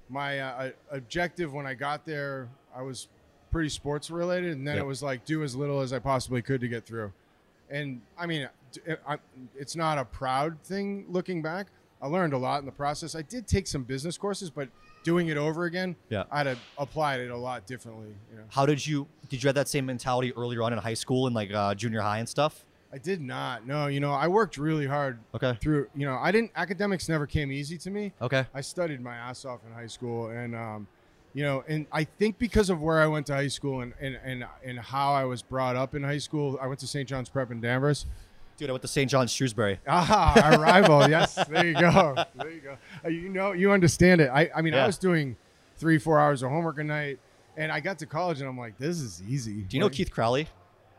[0.09, 3.07] my uh, objective when I got there, I was
[3.51, 4.83] pretty sports related, and then Yep.
[4.83, 7.11] it was like do as little as I possibly could to get through.
[7.69, 8.47] And I mean,
[9.57, 11.67] it's not a proud thing looking back.
[12.03, 13.15] I learned a lot in the process.
[13.15, 14.67] I did take some business courses, but
[15.03, 16.25] doing it over again, Yeah.
[16.31, 18.09] I'd have applied it a lot differently.
[18.29, 18.43] You know.
[18.49, 21.35] How did you did you have that same mentality earlier on in high school and
[21.35, 22.65] like uh, junior high and stuff?
[22.91, 23.65] I did not.
[23.65, 25.57] No, you know, I worked really hard Okay.
[25.61, 25.87] through.
[25.95, 26.51] You know, I didn't.
[26.57, 28.11] Academics never came easy to me.
[28.21, 28.45] Okay.
[28.53, 30.87] I studied my ass off in high school, and um,
[31.33, 34.19] you know, and I think because of where I went to high school and and
[34.25, 37.07] and, and how I was brought up in high school, I went to St.
[37.07, 38.05] John's Prep in Danvers.
[38.57, 39.09] Dude, I went to St.
[39.09, 39.79] John's Shrewsbury.
[39.87, 41.09] Ah, our rival.
[41.09, 42.15] Yes, there you go.
[42.35, 42.77] There you go.
[43.03, 44.29] Uh, You know, you understand it.
[44.33, 44.83] I, I mean, Yeah.
[44.83, 45.35] I was doing
[45.77, 47.19] three, four hours of homework a night,
[47.57, 49.61] and I got to college, and I'm like, this is easy.
[49.63, 50.47] Do you know Like- Keith Crowley?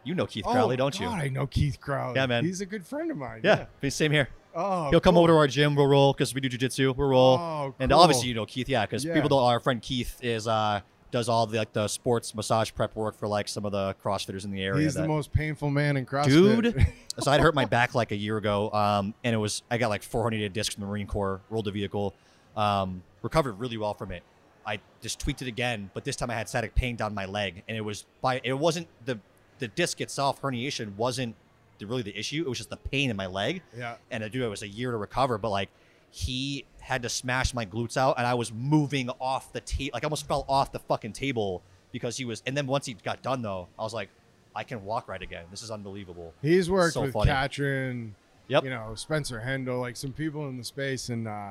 [0.06, 1.06] You know Keith Oh, Crowley, don't you?
[1.06, 2.16] God, I know Keith Crowley.
[2.16, 2.44] Yeah, man.
[2.44, 3.40] He's a good friend of mine.
[3.42, 4.28] Yeah, same here.
[4.54, 5.24] Oh, He'll come cool.
[5.24, 5.74] over to our gym.
[5.74, 6.94] We'll roll because we do jujitsu.
[6.94, 7.38] We'll roll.
[7.38, 7.74] Oh, cool.
[7.80, 9.14] And obviously, you know Keith, yeah, because Yeah.
[9.14, 9.42] people don't.
[9.42, 10.80] Our friend Keith is uh
[11.14, 14.44] does all the like the sports massage prep work for like some of the CrossFitters
[14.44, 14.82] in the area.
[14.82, 16.26] He's the most painful man in CrossFit.
[16.26, 16.86] dude.
[17.20, 19.90] so I'd hurt my back like a year ago, um, and it was I got
[19.90, 22.16] like 400 discs from the Marine Corps, rolled a vehicle,
[22.56, 24.24] um, recovered really well from it.
[24.66, 27.62] I just tweaked it again, but this time I had static pain down my leg,
[27.68, 29.20] and it was by it wasn't the
[29.60, 31.36] the disc itself herniation wasn't
[31.78, 32.42] the, really the issue.
[32.44, 33.98] It was just the pain in my leg, yeah.
[34.10, 35.38] and I do it was a year to recover.
[35.38, 35.68] But like
[36.16, 40.04] he had to smash my glutes out, and I was moving off the table, like
[40.04, 42.40] I almost fell off the fucking table because he was.
[42.46, 44.10] And then once he got done though, I was like,
[44.54, 45.46] I can walk right again.
[45.50, 46.32] This is unbelievable.
[46.40, 47.32] He's worked So with funny.
[47.32, 48.14] Katrin,
[48.46, 48.62] Yep.
[48.62, 51.08] you know, Spencer Hendel, like some people in the space.
[51.08, 51.50] And uh,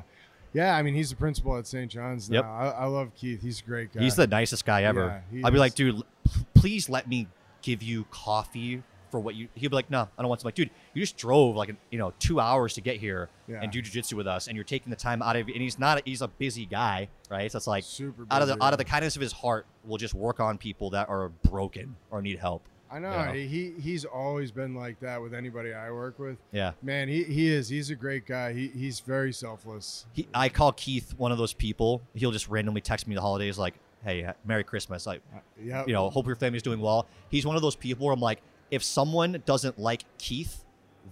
[0.53, 1.91] yeah, I mean, he's the principal at St.
[1.91, 2.35] John's now.
[2.37, 2.45] Yep.
[2.45, 3.41] I, I love Keith.
[3.41, 4.01] He's a great guy.
[4.01, 5.21] He's the nicest guy ever.
[5.33, 6.03] Yeah, I'd be like, dude,
[6.53, 7.27] please let me
[7.61, 8.81] give you coffee
[9.13, 9.47] for what you.
[9.53, 10.45] He'd be like, no, I don't want to.
[10.45, 13.59] I'm like, dude, you just drove like you know two hours to get here Yeah.
[13.61, 15.47] and do jujitsu with us, and you're taking the time out of.
[15.47, 16.01] And he's not.
[16.03, 17.51] He's a busy guy, right?
[17.51, 19.97] So it's like super out of the out of the kindness of his heart, will
[19.99, 22.63] just work on people that are broken or need help.
[22.91, 23.11] I know.
[23.11, 23.33] Yeah.
[23.33, 26.37] He he's always been like that with anybody I work with.
[26.51, 26.71] Yeah.
[26.81, 27.69] Man, he, he is.
[27.69, 28.53] He's a great guy.
[28.53, 30.07] He, he's very selfless.
[30.13, 32.01] He, I call Keith one of those people.
[32.15, 35.83] He'll just randomly text me the holidays like, "Hey, Merry Christmas." Like, Uh, yeah.
[35.87, 37.07] you know, hope your family's doing well.
[37.29, 38.41] He's one of those people where I'm like,
[38.73, 40.63] if someone doesn't like Keith,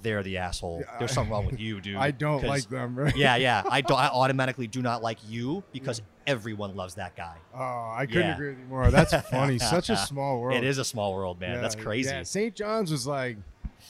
[0.01, 0.83] they're the asshole.
[0.85, 1.95] Yeah, There's I- something wrong with you, dude.
[1.97, 2.97] I don't like them.
[2.97, 3.15] Right?
[3.15, 3.61] yeah, yeah.
[3.69, 3.99] I don't.
[3.99, 7.35] I automatically do not like you because everyone loves that guy.
[7.53, 8.33] Oh, I couldn't Yeah.
[8.33, 8.89] agree with you more.
[8.89, 9.59] That's funny.
[9.59, 10.57] Such a small world.
[10.57, 11.55] It is a small world, man.
[11.55, 12.09] Yeah, That's crazy.
[12.09, 12.55] Yeah, St.
[12.55, 13.37] John's was like,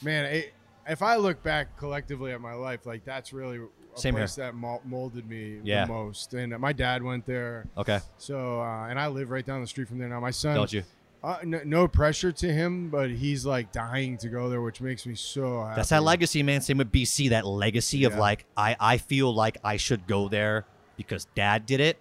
[0.01, 0.25] man.
[0.25, 0.53] It,
[0.87, 3.67] if I look back collectively at my life, like that's really a
[3.99, 5.85] Same place that molded me Yeah.
[5.85, 6.33] the most.
[6.33, 9.87] And my dad went there, Okay, so uh, and I live right down the street
[9.87, 10.19] from there now.
[10.19, 10.83] My son, don't you?
[11.23, 15.05] Uh, no, no pressure to him, but he's like dying to go there, which makes
[15.05, 15.75] me so happy.
[15.75, 16.61] That's that legacy, man.
[16.61, 17.29] Same with BC.
[17.29, 20.65] That legacy of like, I I feel like I should go there
[20.97, 21.99] because Dad did it,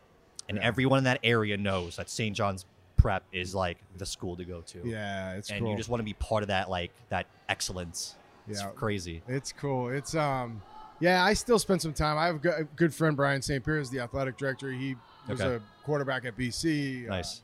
[0.48, 0.64] and Yeah.
[0.64, 2.34] everyone in that area knows that St.
[2.34, 2.64] John's
[2.96, 4.80] Prep is like the school to go to.
[4.86, 5.70] Yeah, it's and cool.
[5.70, 8.14] you just want to be part of that, like that excellence.
[8.48, 8.70] It's Yeah.
[8.74, 9.22] crazy.
[9.28, 9.90] It's cool.
[9.90, 10.62] It's um,
[10.98, 11.22] yeah.
[11.24, 12.16] I still spend some time.
[12.16, 13.62] I have a good, friend Brian St.
[13.62, 14.70] Pierre, is the athletic director.
[14.72, 14.96] He
[15.28, 15.56] was Okay.
[15.56, 17.06] a quarterback at BC.
[17.06, 17.42] uh, Nice.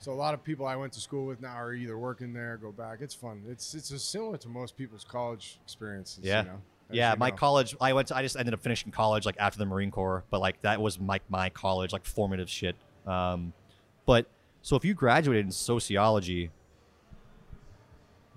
[0.00, 2.56] So a lot of people I went to school with now are either working there,
[2.56, 2.98] go back.
[3.00, 3.42] It's fun.
[3.48, 6.24] It's it's similar to most people's college experiences.
[6.24, 6.42] Yeah.
[6.42, 7.36] You know, Yeah, my go.
[7.36, 7.76] college.
[7.80, 8.08] I went.
[8.08, 10.80] To, I just ended up finishing college like after the Marine Corps, but like that
[10.80, 12.76] was my my college, like formative shit.
[13.06, 13.52] Um,
[14.06, 14.26] but
[14.62, 16.50] so if you graduated in sociology,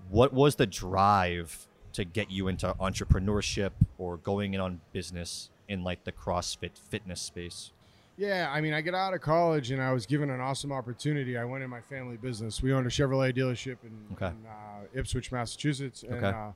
[0.09, 5.83] what was the drive to get you into entrepreneurship or going in on business in
[5.83, 7.71] like the CrossFit fitness space?
[8.17, 11.37] Yeah, I mean, I got out of college and I was given an awesome opportunity.
[11.37, 12.61] I went in my family business.
[12.61, 14.27] We owned a Chevrolet dealership in, Okay.
[14.27, 16.27] in uh, Ipswich, Massachusetts, and Okay.
[16.37, 16.51] uh,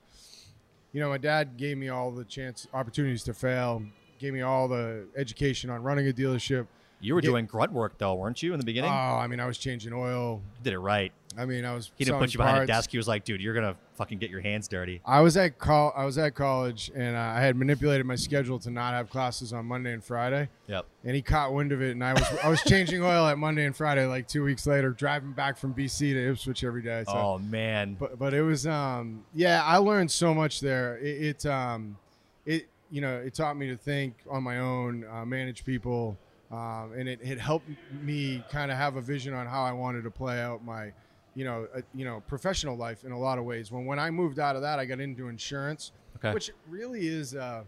[0.92, 3.82] you know, my dad gave me all the chance opportunities to fail.
[4.20, 6.68] Gave me all the education on running a dealership.
[7.02, 7.30] You were Yeah.
[7.32, 8.92] doing grunt work though, weren't you in the beginning?
[8.92, 8.94] Oh.
[8.94, 10.42] I mean, I was changing oil.
[10.58, 11.12] you did it right.
[11.38, 11.92] I mean, I was.
[11.98, 12.92] He didn't put you behind a desk.
[12.92, 15.92] He was like, "Dude, you're gonna fucking get your hands dirty." I was at col-
[15.94, 19.52] I was at college, and uh, I had manipulated my schedule to not have classes
[19.52, 20.48] on Monday and Friday.
[20.68, 20.86] Yep.
[21.04, 23.66] and he caught wind of it and i was i was changing oil at monday
[23.66, 27.14] and friday like two weeks later driving back from bc to ipswich every day so
[27.14, 27.96] oh man.
[28.00, 31.96] but but it was um yeah i learned so much there it, it um
[32.48, 36.18] it you know it taught me to think on my own uh, manage people
[36.52, 37.68] um, and it, it helped
[38.04, 40.92] me kind of have a vision on how i wanted to play out my
[41.36, 44.10] you know uh, you know professional life in a lot of ways when when i
[44.12, 46.34] moved out of that i got into insurance Okay.
[46.34, 47.64] which really is uh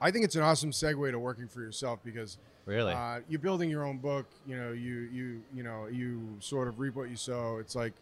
[0.00, 2.92] i think it's an awesome segue to working for yourself because really?
[2.92, 4.26] uh, you're building your own book.
[4.46, 7.56] You know, you you you know you sort of reap what you sow.
[7.58, 7.92] It's like,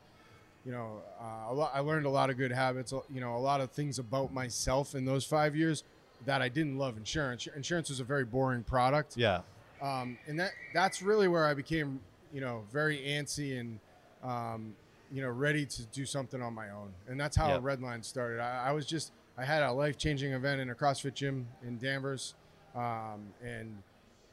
[0.67, 2.93] you know, uh, a lot, I learned a lot of good habits.
[2.93, 5.85] uh, You know, a lot of things about myself in those five years
[6.27, 6.97] that I didn't love.
[6.99, 7.47] Insurance.
[7.57, 9.17] Insurance was a very boring product.
[9.17, 9.41] yeah.
[9.81, 12.01] Um, and that that's really where I became,
[12.33, 13.79] you know, very antsy and,
[14.23, 14.75] um,
[15.13, 16.93] you know, ready to do something on my own.
[17.09, 17.63] And that's how Yep.
[17.63, 18.41] Redline started.
[18.41, 21.79] I, I was just I had a life changing event in a CrossFit gym in
[21.79, 22.35] Danvers,
[22.75, 23.73] um, and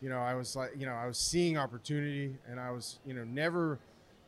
[0.02, 3.14] you know I was like, you know, I was seeing opportunity, and I was, you
[3.14, 3.80] know, never.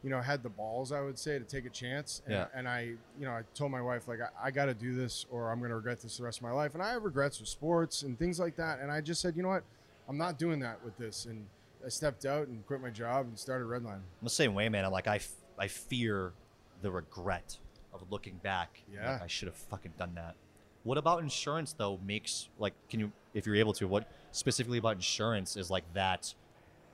[0.04, 2.22] You know, had the balls, I would say, to take a chance.
[2.28, 2.46] And, Yeah.
[2.54, 2.82] and I,
[3.20, 5.58] you know, I told my wife, like, I, I got to do this or I'm
[5.58, 6.76] going to regret this the rest of my life.
[6.76, 8.80] And I have regrets with sports and things like that.
[8.80, 9.64] And I just said, you know what?
[10.08, 11.26] I'm not doing that with this.
[11.26, 11.46] And
[11.86, 13.96] I stepped out and quit my job and started Redline.
[13.96, 14.86] I'm the same way, man.
[14.86, 16.34] I'm like, I, f- I fear
[16.82, 17.58] the regret
[17.94, 18.82] of looking back.
[18.92, 19.14] Yeah.
[19.14, 20.36] Like, I should have fucking done that.
[20.84, 24.96] What about insurance, though, makes, like, can you, if you're able to, what specifically about
[24.96, 26.34] insurance is like that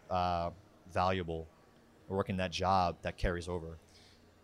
[0.10, 0.50] uh,
[0.92, 1.48] valuable
[2.10, 3.78] or working that job that carries over?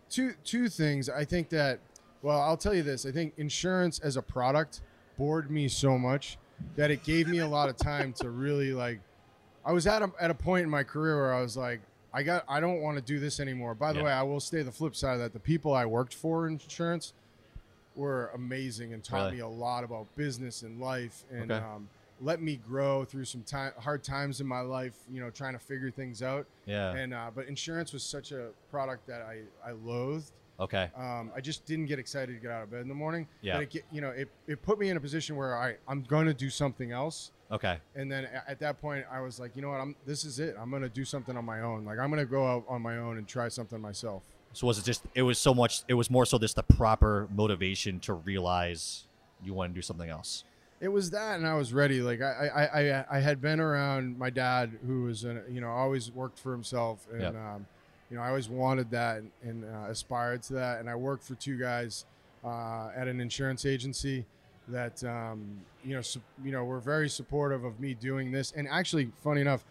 [0.08, 1.08] Two two things.
[1.08, 1.78] I think that
[2.22, 3.06] well, I'll tell you this.
[3.06, 4.80] I think insurance as a product
[5.16, 6.36] bored me so much
[6.76, 9.00] that it gave me a lot of time to really like
[9.64, 11.80] I was at a, at a point in my career where I was like
[12.12, 13.74] I got I don't want to do this anymore.
[13.74, 14.04] By the Yeah.
[14.06, 15.32] way, I will say the flip side of that.
[15.32, 17.12] The people I worked for in insurance
[17.96, 19.36] were amazing and taught Really?
[19.36, 21.64] me a lot about business and life and Okay.
[21.64, 21.88] um,
[22.22, 25.58] let me grow through some time hard times in my life, you know, trying to
[25.58, 26.46] figure things out.
[26.66, 26.92] Yeah.
[26.94, 30.30] And uh, but insurance was such a product that I I loathed.
[30.60, 30.90] Okay.
[30.96, 33.26] Um, I just didn't get excited to get out of bed in the morning.
[33.42, 33.58] Yeah.
[33.58, 36.26] But it, you know, it, it put me in a position where I I'm going
[36.26, 37.32] to do something else.
[37.50, 37.78] Okay.
[37.96, 39.80] And then at that point, I was like, you know what?
[39.80, 40.54] I'm this is it.
[40.60, 41.84] I'm going to do something on my own.
[41.84, 44.22] Like I'm going to go out on my own and try something myself.
[44.52, 47.28] So was it just, it was so much, it was more so just the proper
[47.32, 49.04] motivation to realize
[49.44, 50.44] you want to do something else.
[50.80, 52.00] It was that, and I was ready.
[52.00, 55.68] Like I I, I, I had been around my dad, who was an, you know
[55.68, 57.34] always worked for himself, and Yep.
[57.36, 57.66] um,
[58.10, 60.80] you know I always wanted that and, and uh, aspired to that.
[60.80, 62.04] And I worked for two guys
[62.44, 64.24] uh, at an insurance agency
[64.68, 68.52] that um, you know su- you know were very supportive of me doing this.
[68.56, 69.64] And actually, funny enough,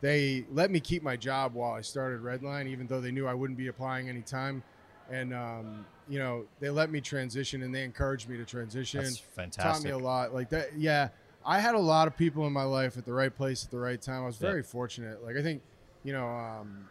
[0.00, 3.34] they let me keep my job while I started Redline, even though they knew I
[3.34, 4.62] wouldn't be applying any time.
[5.10, 9.04] And um, you know they let me transition, and they encouraged me to transition
[9.36, 10.32] That's taught me a lot.
[10.34, 11.08] Like that, yeah.
[11.46, 13.78] I had a lot of people in my life at the right place at the
[13.78, 14.22] right time.
[14.22, 14.48] I was Yeah.
[14.48, 15.22] very fortunate.
[15.22, 15.60] Like I think,
[16.02, 16.88] you know, um,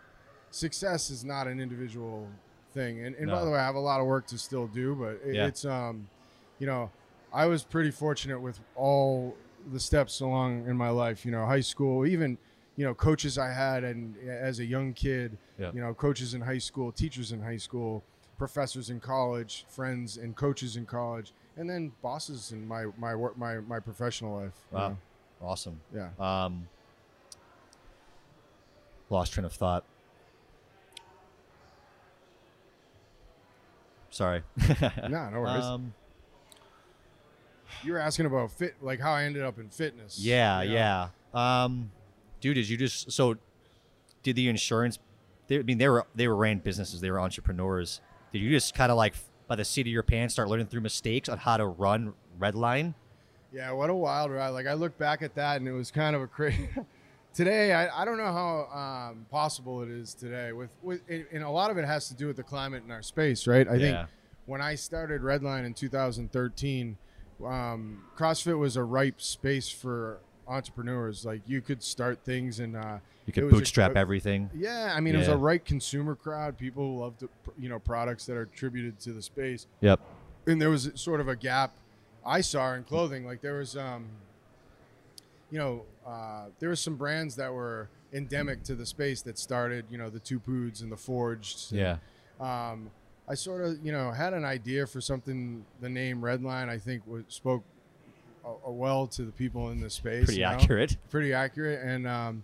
[0.53, 2.27] success is not an individual
[2.73, 3.03] thing.
[3.05, 5.27] And, and by the way, I have a lot of work to still do, but
[5.27, 5.47] it, Yeah.
[5.47, 6.07] it's, um,
[6.59, 6.91] you know,
[7.33, 9.35] I was pretty fortunate with all
[9.71, 11.25] the steps along in my life.
[11.25, 12.37] You know, high school, even
[12.75, 15.71] you know, coaches I had, and as a young kid, Yeah.
[15.73, 18.03] you know, coaches in high school, teachers in high school,
[18.37, 23.37] professors in college, friends and coaches in college, and then bosses in my my work
[23.37, 24.53] my my professional life.
[24.71, 24.89] you Wow.
[24.89, 24.97] know.
[25.41, 25.79] Awesome.
[25.93, 26.09] Yeah.
[26.19, 26.67] Um,
[29.09, 29.83] lost train of thought.
[34.13, 34.43] Sorry.
[35.09, 35.63] Nah, no worries.
[35.63, 35.93] Um,
[37.83, 40.19] you were asking about fit, like how I ended up in fitness.
[40.19, 40.75] yeah, you know?
[40.75, 41.63] yeah.
[41.63, 41.91] Um,
[42.39, 43.35] dude, did you just so?
[44.21, 44.99] Did the insurance?
[45.47, 47.01] They, I mean, they were they were ran businesses.
[47.01, 48.01] They were entrepreneurs.
[48.31, 49.15] Did you just kind of like
[49.47, 52.93] by the seat of your pants start learning through mistakes on how to run Redline?
[53.51, 54.49] Yeah, what a wild ride.
[54.49, 56.69] Like I look back at that and it was kind of a crazy.
[57.33, 60.51] today, I, I don't know how um, possible it is today.
[60.51, 63.01] With with and a lot of it has to do with the climate in our
[63.01, 63.67] space, right?
[63.67, 63.79] I Yeah.
[63.79, 64.09] think
[64.45, 66.97] when I started Redline in 2013,
[67.45, 71.25] um, CrossFit was a ripe space for entrepreneurs.
[71.25, 74.49] Like you could start things and uh, You could bootstrap a- everything.
[74.53, 76.57] Yeah, I mean, it was a right consumer crowd.
[76.57, 77.23] People who loved,
[77.57, 79.99] you know, products that are attributed to the space Yep.
[80.47, 81.73] and there was sort of a gap
[82.25, 83.25] I saw in clothing.
[83.25, 84.05] Like there was, um,
[85.51, 89.85] you know, uh, there was some brands that were endemic to the space that started,
[89.89, 91.71] you know, the Two Poods and the Forged.
[91.71, 91.97] and, Yeah.
[92.39, 92.89] Um,
[93.27, 95.65] I sort of, you know, had an idea for something.
[95.79, 97.63] The name Redline, I think, was, spoke
[98.45, 100.25] uh, uh, well to the people in the space.
[100.25, 100.51] Pretty you know?
[100.53, 100.97] accurate.
[101.09, 101.81] pretty accurate.
[101.85, 102.43] And um,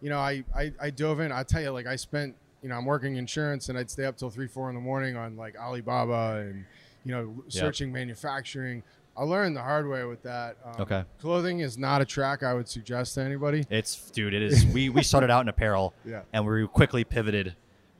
[0.00, 1.32] you know, I, I I dove in.
[1.32, 4.16] I tell you, like I spent, you know, I'm working insurance, and I'd stay up
[4.16, 6.64] till three, four in the morning on like Alibaba and
[7.04, 7.52] you know, Yep.
[7.52, 8.84] searching manufacturing.
[9.16, 10.56] I learned the hard way with that.
[10.64, 11.04] Um, Okay.
[11.20, 13.64] Clothing is not a track I would suggest to anybody.
[13.70, 14.32] It's dude.
[14.34, 14.64] It is.
[14.66, 15.94] We we started out in apparel.
[16.04, 16.22] Yeah.
[16.32, 17.54] and we quickly pivoted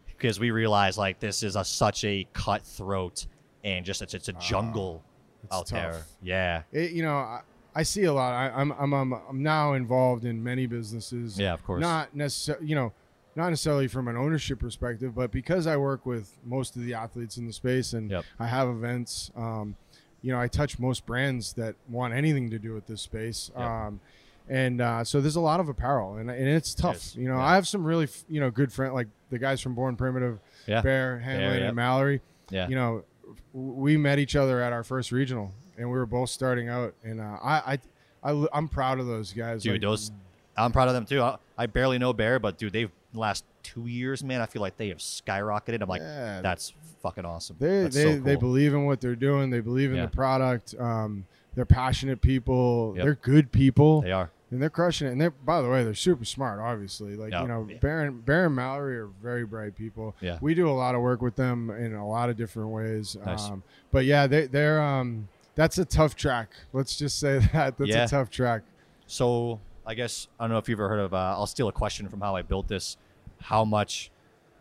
[0.07, 3.27] because we realized like this is a such a cutthroat
[3.65, 5.03] and just it's, it's a jungle
[5.51, 6.03] Ah, It's out there.
[6.23, 7.41] Yeah, It, you know, I,
[7.75, 8.33] I see a lot.
[8.33, 11.39] I, I'm, I'm I'm I'm now involved in many businesses.
[11.39, 11.81] yeah, of course.
[11.81, 12.93] not necessarily you know
[13.35, 17.39] not necessarily from an ownership perspective but because i work with most of the athletes
[17.39, 18.25] in the space and Yep.
[18.39, 19.75] i have events um,
[20.23, 23.67] you know i touch most brands that want anything to do with this space Yep.
[23.67, 24.01] um,
[24.49, 27.45] and uh, so there's a lot of apparel and, and it's tough you know yeah.
[27.45, 30.39] i have some really f- you know good friends like the guys from born primitive
[30.67, 31.69] yeah, bear handlon yep.
[31.69, 32.69] and mallory yeah.
[32.69, 33.05] you know
[33.53, 37.21] we met each other at our first regional and we were both starting out and
[37.21, 37.79] uh, I,
[38.25, 40.11] I I i'm proud of those guys dude, like, those
[40.57, 41.23] I'm proud of them too.
[41.23, 44.41] I, I barely know Bear, but dude, they've last two years, man.
[44.41, 45.81] I feel like they have skyrocketed.
[45.81, 47.57] I'm like, Yeah, that's fucking awesome.
[47.59, 49.51] They That's they, so they believe in what they're doing.
[49.51, 50.07] They believe in Yeah.
[50.07, 50.75] the product.
[50.79, 52.95] Um, they're passionate people.
[52.97, 53.05] Yep.
[53.05, 54.31] They're good people, They are.
[54.51, 55.13] and they're crushing it.
[55.13, 56.61] And they're by the way, they're super smart.
[56.61, 57.43] Obviously, like Yep.
[57.43, 57.77] you know, Yeah.
[57.79, 60.15] Baron Baron Mallory are very bright people.
[60.21, 60.39] Yeah.
[60.41, 63.17] we do a lot of work with them in a lot of different ways.
[63.27, 63.51] Nice.
[63.51, 66.49] Um, but yeah, they they're um, that's a tough track.
[66.73, 68.05] Let's just say that that's Yeah.
[68.05, 68.63] a tough track.
[69.07, 71.13] So I guess I don't know if you've ever heard of.
[71.13, 72.97] Uh, I'll steal a question from how I built this.
[73.41, 74.11] How much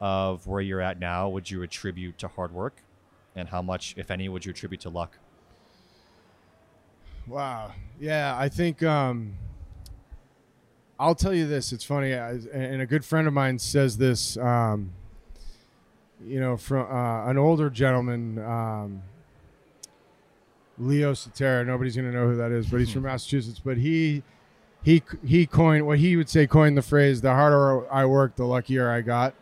[0.01, 2.81] of where you're at now would you attribute to hard work,
[3.35, 5.17] and how much, if any, would you attribute to luck?
[7.27, 7.71] Wow.
[7.99, 9.35] Yeah, I think um,
[10.99, 11.71] I'll tell you this.
[11.71, 14.37] It's funny, I, and a good friend of mine says this.
[14.37, 14.91] Um,
[16.25, 19.01] you know, from uh, an older gentleman, um,
[20.77, 21.63] Leo Cetera.
[21.65, 23.61] Nobody's going to know who that is, but he's from Massachusetts.
[23.63, 24.23] But he
[24.83, 28.45] he he coined what he would say coined the phrase: "The harder I work, the
[28.45, 29.35] luckier I got."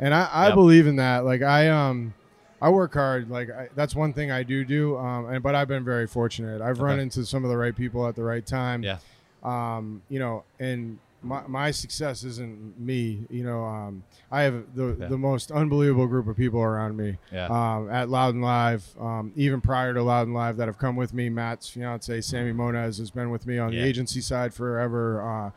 [0.00, 0.54] And I, I Yep.
[0.56, 1.24] believe in that.
[1.24, 2.14] Like I um.
[2.62, 3.30] I work hard.
[3.30, 4.98] Like I, that's one thing I do do.
[4.98, 6.60] Um, and but I've been very fortunate.
[6.60, 8.82] I've run into some of the right people at the right time.
[8.82, 8.98] Yeah.
[9.42, 13.20] Um, you know, and my, my success isn't me.
[13.30, 15.06] You know, um, I have the Yeah.
[15.08, 17.16] the most unbelievable group of people around me.
[17.32, 17.46] Yeah.
[17.46, 20.96] Um, at Loud and Live, um, even prior to Loud and Live, that have come
[20.96, 21.30] with me.
[21.30, 23.80] Mat's fiance, Sammy Moniz, has been with me on Yeah.
[23.80, 25.22] the agency side forever.
[25.26, 25.50] Uh,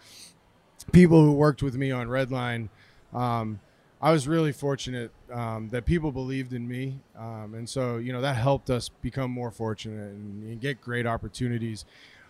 [0.94, 2.70] people who worked with me on Redline.
[3.14, 3.60] Um,
[4.04, 8.20] I was really fortunate um, that people believed in me, um, and so you know
[8.20, 11.86] that helped us become more fortunate and, and get great opportunities.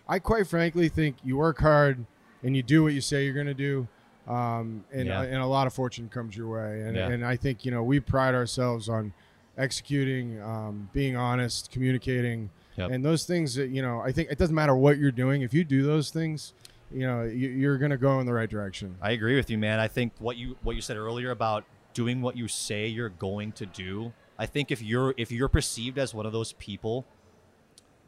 [0.08, 2.06] I quite frankly think you work hard
[2.44, 3.88] and you do what you say you're going to do,
[4.28, 5.22] um, and Yeah.
[5.22, 6.82] and a lot of fortune comes your way.
[6.82, 7.08] And Yeah.
[7.08, 9.12] and I think you know we pride ourselves on
[9.58, 12.90] executing, um, being honest, communicating, Yep.
[12.92, 13.98] and those things that you know.
[14.00, 16.52] I think it doesn't matter what you're doing if you do those things.
[16.94, 18.96] You know, you, you're going to go in the right direction.
[19.02, 19.80] I agree with you, man.
[19.80, 23.52] I think what you what you said earlier about doing what you say you're going
[23.52, 24.12] to do.
[24.38, 27.04] I think if you're if you're perceived as one of those people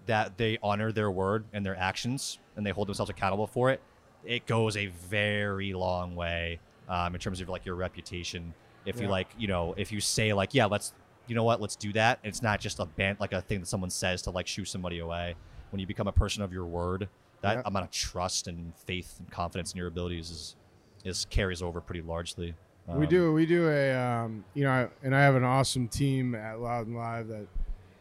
[0.07, 3.81] that they honor their word and their actions and they hold themselves accountable for it,
[4.25, 8.55] it goes a very long way um, in terms of like your reputation.
[8.85, 10.95] If you like, you know, if you say like, yeah, let's,
[11.27, 12.21] you know what, let's do that.
[12.23, 15.01] It's not just a band like a thing that someone says to like shoo somebody
[15.01, 15.35] away.
[15.71, 17.09] when you become a person of your word,
[17.43, 17.63] that Yeah.
[17.65, 20.57] amount of trust and faith and confidence in your abilities is
[21.05, 22.55] is carries over pretty largely.
[22.89, 26.35] we Um, do we do a um, you know, and I have an awesome team
[26.35, 27.47] at Loud and Live that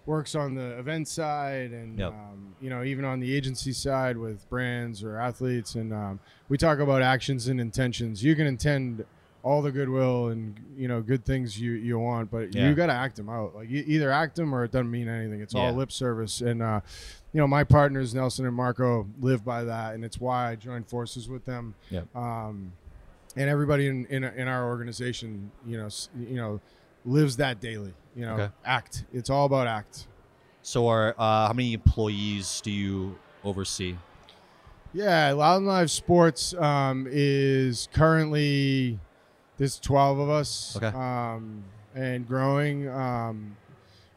[0.07, 2.11] works on the event side and Yep.
[2.13, 6.19] um, you know even on the agency side with brands or athletes and um,
[6.49, 8.23] we talk about actions and intentions.
[8.23, 9.03] You can intend
[9.45, 12.67] all the goodwill and you know good things you you want, but Yeah.
[12.67, 13.55] you got to act them out.
[13.55, 15.39] Like you either act them or it doesn't mean anything.
[15.39, 16.61] It's all lip service and.
[16.61, 16.81] Uh,
[17.33, 20.87] you know, my partners Nelson and Marco live by that, and it's why I joined
[20.87, 21.75] forces with them.
[21.89, 22.15] Yep.
[22.15, 22.71] Um,
[23.35, 26.61] and everybody in, in in our organization, you know, you know,
[27.03, 27.93] lives that daily.
[28.15, 28.49] You know, Okay.
[28.63, 29.03] act.
[29.13, 30.07] It's all about act.
[30.61, 33.97] So, are uh, how many employees do you oversee?
[34.93, 38.97] Yeah, Loud and Live Sports um, is currently
[39.57, 40.87] there's 12 of us, Okay.
[40.87, 41.63] um,
[41.95, 42.87] and growing.
[42.89, 43.55] Um,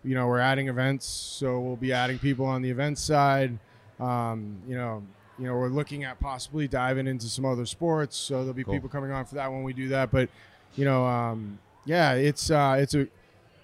[0.04, 3.58] you know, we're adding events, so we'll be adding people on the event side.
[4.00, 5.02] Um, you know,
[5.38, 8.74] you know, we're looking at possibly diving into some other sports, so there'll be Cool.
[8.74, 10.10] people coming on for that when we do that.
[10.10, 10.28] But
[10.76, 13.06] you know, um, yeah, it's uh, it's a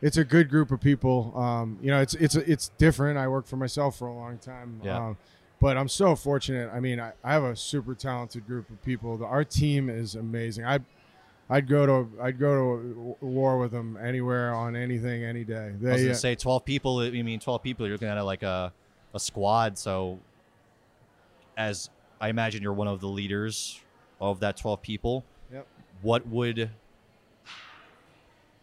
[0.03, 1.33] it's a good group of people.
[1.37, 3.17] Um, you know, it's it's it's different.
[3.19, 4.81] I worked for myself for a long time.
[4.85, 4.99] Yeah.
[5.09, 5.17] Um,
[5.61, 6.71] but I'm so fortunate.
[6.75, 9.17] I mean, I, I have a super talented group of people.
[9.17, 10.67] The- Our team is amazing.
[10.67, 10.81] I
[11.51, 15.73] I'd go to I'd go to war with them anywhere on anything any day.
[15.79, 17.05] I was gonna uh, say twelve people.
[17.05, 17.87] You mean twelve people?
[17.87, 18.73] You're looking at it like a
[19.13, 19.77] a squad.
[19.77, 20.19] So,
[21.57, 21.91] as
[22.21, 23.81] I imagine, you're one of the leaders
[24.21, 25.25] of that twelve people.
[25.53, 25.67] Yep.
[26.03, 26.71] What would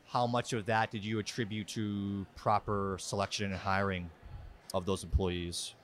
[0.08, 4.10] how much of that did you attribute to proper selection and hiring
[4.74, 5.76] of those employees?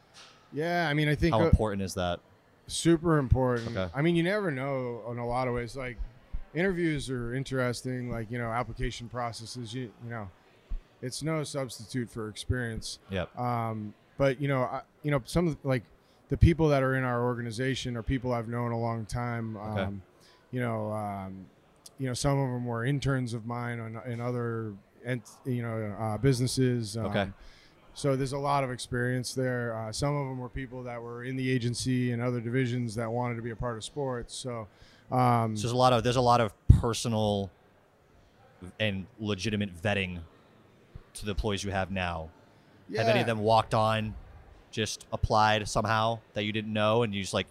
[0.54, 2.20] yeah, I mean, I think How uh, important is that?
[2.68, 3.78] super important.
[3.78, 3.90] Okay.
[3.96, 5.76] I mean, you never know in a lot of ways.
[5.76, 5.98] Like
[6.54, 8.10] interviews are interesting.
[8.10, 9.74] Like you know, application processes.
[9.74, 10.30] You you know,
[11.02, 13.00] it's no substitute for experience.
[13.10, 13.38] Yep.
[13.38, 15.84] Um, but you know, I, you know, some of the, like
[16.30, 19.58] the people that are in our organization are people I've known a long time.
[19.58, 19.96] Um, Okay.
[20.52, 21.46] You know, um,
[22.00, 24.74] you know, some of them were interns of mine on in other,
[25.06, 26.96] ent, you know, uh, businesses.
[26.96, 27.28] Um, Okay.
[27.94, 29.76] So there's a lot of experience there.
[29.76, 33.12] Uh, some of them were people that were in the agency and other divisions that
[33.12, 34.36] wanted to be a part of sports.
[34.36, 34.68] So,
[35.12, 37.50] um, So there's a lot of there's a lot of personal
[38.80, 40.20] and legitimate vetting
[41.14, 42.30] to the employees you have now.
[42.96, 44.16] Have any of them walked on,
[44.72, 47.48] just applied somehow that you didn't know, and you just like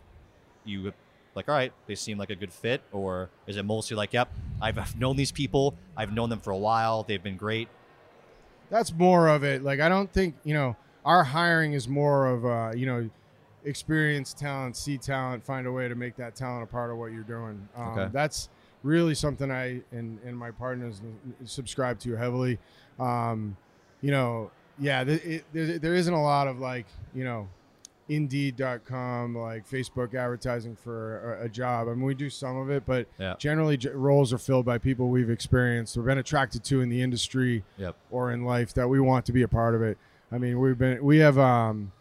[0.64, 0.92] you
[1.34, 4.30] like, all right, they seem like a good fit, or is it mostly like, yep,
[4.60, 7.68] I've I've known these people, I've known them for a while, they've been great.
[8.70, 9.62] that's more of it.
[9.62, 13.10] Like I don't think you know our hiring is more of uh, you know
[13.66, 17.12] experienced talent, see talent, find a way to make that talent a part of what
[17.12, 17.68] you're doing.
[17.76, 18.08] Um, Okay.
[18.12, 18.48] That's
[18.82, 21.02] really something I and and my partners
[21.44, 22.58] subscribe to heavily.
[22.98, 23.56] Um,
[24.00, 27.48] you know, yeah, th- it, there, there isn't a lot of like you know.
[28.08, 31.88] Indeed.com, like Facebook advertising for a, a job.
[31.88, 33.34] I mean, we do some of it, but Yeah.
[33.38, 37.02] generally j- roles are filled by people we've experienced or been attracted to in the
[37.02, 37.96] industry Yep.
[38.10, 39.98] or in life that we want to be a part of it.
[40.30, 41.92] I mean, we've been we have um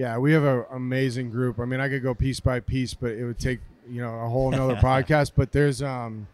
[0.00, 1.60] yeah, we have an amazing group.
[1.60, 4.28] I mean, I could go piece by piece, but it would take, you know, a
[4.30, 6.26] whole nother podcast, but there's um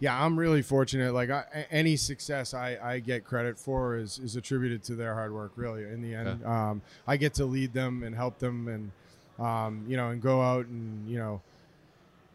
[0.00, 1.12] yeah, I'm really fortunate.
[1.12, 5.34] Like I, any success I, I get credit for is, is attributed to their hard
[5.34, 5.52] work.
[5.56, 6.44] Really, in the end, Okay.
[6.44, 10.40] um, I get to lead them and help them, and um, you know, and go
[10.40, 11.42] out and you know,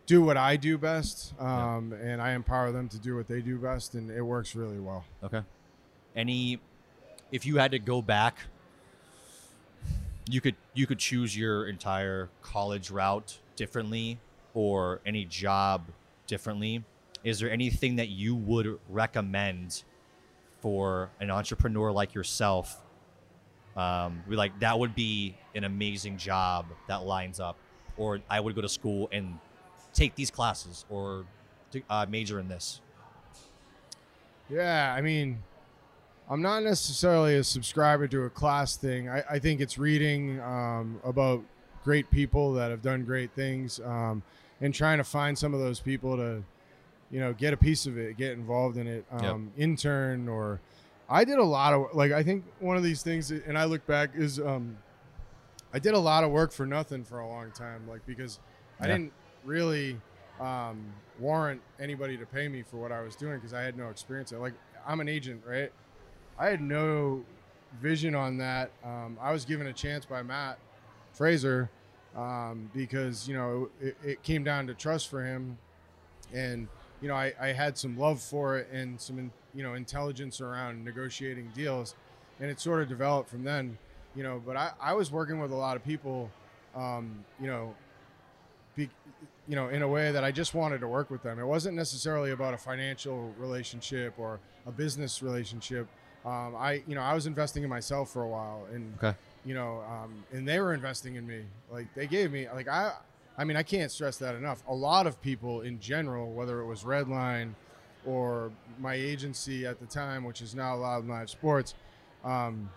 [0.05, 3.57] do what I do best, um, and I empower them to do what they do
[3.57, 5.05] best, and it works really well.
[5.24, 5.41] Okay.
[6.16, 6.59] Any,
[7.32, 8.38] if you had to go back,
[10.30, 14.19] you could you could choose your entire college route differently,
[14.53, 15.86] or any job
[16.28, 16.84] differently.
[17.24, 19.84] Is there anything that you would recommend
[20.61, 22.82] for an entrepreneur like yourself?
[23.76, 27.57] Um, be like that would be an amazing job that lines up,
[27.97, 29.39] or I would go to school and
[29.93, 31.26] take these classes, or
[31.89, 32.82] uh, major in this.
[34.49, 35.41] Yeah, I mean,
[36.30, 39.09] I'm not necessarily a subscriber to a class thing.
[39.09, 41.43] I, I think it's reading um, about
[41.84, 44.24] great people that have done great things um,
[44.61, 46.43] and trying to find some of those people to,
[47.11, 49.24] you know, get a piece of it, get involved in it, Yep.
[49.24, 50.59] um, intern or.
[51.09, 53.86] I did a lot of like I think one of these things, and I look
[53.86, 54.78] back is um,
[55.74, 58.39] I did a lot of work for nothing for a long time, like because
[58.80, 59.11] I didn't
[59.43, 59.99] really
[60.39, 60.82] um,
[61.19, 64.32] warrant anybody to pay me for what I was doing because I had no experience.
[64.32, 64.53] Like
[64.88, 65.71] I'm an agent, right?
[66.38, 67.24] I had no
[67.82, 68.72] vision on that.
[68.84, 70.58] Um, I was given a chance by Mat
[71.14, 71.70] Fraser
[72.16, 75.58] um, because you know it, it came down to trust for him,
[76.34, 76.68] and
[77.02, 80.84] you know I, I had some love for it and some you know intelligence around
[80.84, 81.96] negotiating deals,
[82.40, 83.78] and it sort of developed from then.
[84.16, 86.30] you know, but I, I was working with a lot of people,
[86.76, 87.74] um, you know,
[88.76, 88.90] be,
[89.48, 91.40] you know, in a way that I just wanted to work with them.
[91.40, 95.88] It wasn't necessarily about a financial relationship or a business relationship.
[96.26, 99.17] Um, I, you know, I was investing in myself for a while, and Okay.
[99.45, 101.43] you know, um, and they were investing in me.
[101.71, 102.93] Like they gave me, like I,
[103.38, 104.63] I mean, I can't stress that enough.
[104.67, 107.53] A lot of people in general, whether it was Redline
[108.05, 111.74] or my agency at the time, which is now Loud Live Sports,
[112.24, 112.69] um,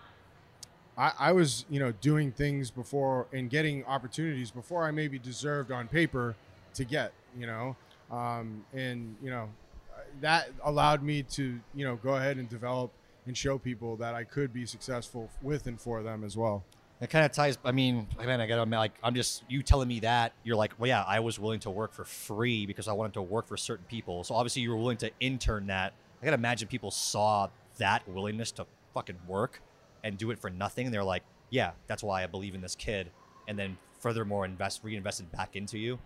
[0.97, 5.71] I, I was, you know, doing things before and getting opportunities before I maybe deserved
[5.71, 6.35] on paper
[6.73, 7.75] to get, you know,
[8.11, 9.47] um, and you know,
[10.21, 12.91] that allowed me to, you know, go ahead and develop
[13.27, 16.63] and show people that I could be successful with and for them as well.
[16.99, 17.59] It kind of ties.
[17.63, 20.87] I mean, man, I got like I'm just you telling me that you're like, well,
[20.87, 23.85] yeah, I was willing to work for free because I wanted to work for certain
[23.85, 24.23] people.
[24.23, 25.93] So obviously, you were willing to intern that.
[26.21, 28.65] I gotta imagine people saw that willingness to
[28.95, 29.61] fucking work
[30.03, 30.87] and do it for nothing.
[30.87, 33.11] And they're like, yeah, that's why I believe in this kid.
[33.47, 35.99] And then furthermore, invest reinvested back into you.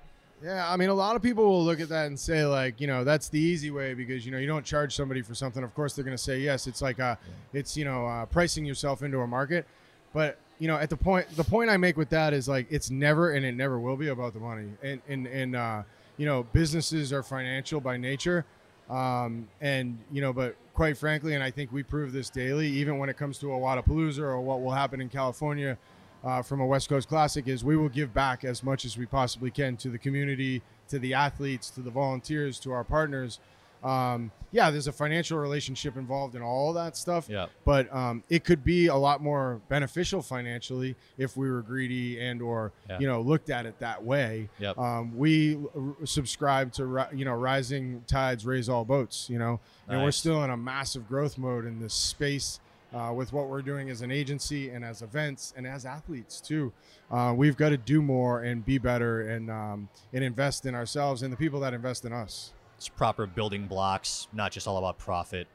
[0.43, 2.87] Yeah, I mean, a lot of people will look at that and say, like, you
[2.87, 5.63] know, that's the easy way because you know you don't charge somebody for something.
[5.63, 6.65] Of course, they're going to say yes.
[6.65, 7.15] It's like, uh,
[7.53, 9.67] it's you know, uh, pricing yourself into a market.
[10.13, 12.89] But you know, at the point, the point I make with that is like, it's
[12.89, 14.69] never and it never will be about the money.
[14.81, 15.83] And and and uh,
[16.17, 18.43] you know, businesses are financial by nature,
[18.89, 22.97] um, and you know, but quite frankly, and I think we prove this daily, even
[22.97, 25.77] when it comes to a Wodapalooza or what will happen in California
[26.24, 29.05] uh, from a West Coast Classic is we will give back as much as we
[29.05, 33.39] possibly can to the community, to the athletes, to the volunteers, to our partners.
[33.84, 37.47] Um, yeah, there's a financial relationship involved in all that stuff, Yeah.
[37.65, 42.43] but um, it could be a lot more beneficial financially if we were greedy and
[42.43, 42.99] or Yeah.
[42.99, 44.49] you know looked at it that way.
[44.59, 44.78] Yep.
[44.78, 49.28] Um, we r- subscribe to ri- you know rising tides raise all boats.
[49.32, 52.59] You know, and we're still in a massive growth mode in this space
[52.93, 56.71] uh, with what we're doing as an agency and as events and as athletes too.
[57.09, 61.23] Uh, we've got to do more and be better and um, and invest in ourselves
[61.23, 62.53] and the people that invest in us.
[62.77, 65.47] It's proper building blocks, not just all about profit,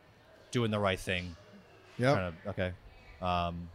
[0.51, 1.35] doing the right thing.
[1.99, 2.31] Yeah.
[2.47, 2.73] Okay.
[3.21, 3.69] Um,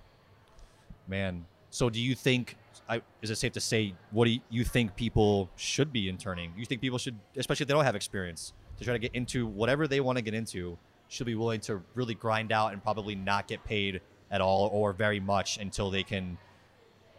[1.07, 1.45] man.
[1.70, 2.57] So do you think?
[2.89, 6.51] I, is it safe to say what do you, you think people should be interning?
[6.57, 9.45] You think people should, especially if they don't have experience, to try to get into
[9.45, 10.78] whatever they want to get into,
[11.12, 13.99] should be willing to really grind out and probably not get paid
[14.32, 16.38] at all or very much until they can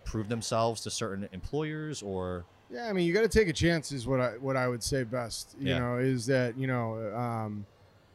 [0.06, 3.92] prove themselves to certain employers or Yeah, I mean, you got to take a chance.
[3.92, 5.54] Is what I what I would say best.
[5.60, 5.78] You Yeah.
[5.78, 7.66] know, is that you know, um,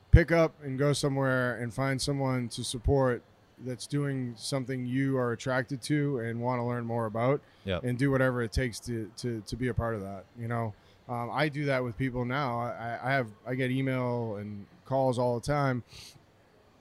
[0.10, 3.22] pick up and go somewhere and find someone to support
[3.66, 7.84] that's doing something you are attracted to and want to learn more about, Yep.
[7.84, 10.26] and do whatever it takes to to to be a part of that.
[10.40, 10.74] You know,
[11.08, 12.60] um, I do that with people now.
[12.60, 15.84] I, I have I get email and calls all the time.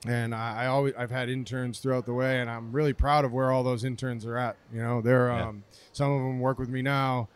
[0.05, 3.33] And I, I always I've had interns throughout the way, and I'm really proud of
[3.33, 4.55] where all those interns are at.
[4.73, 5.47] You know, they're Yeah.
[5.49, 7.27] um, some of them work with me now.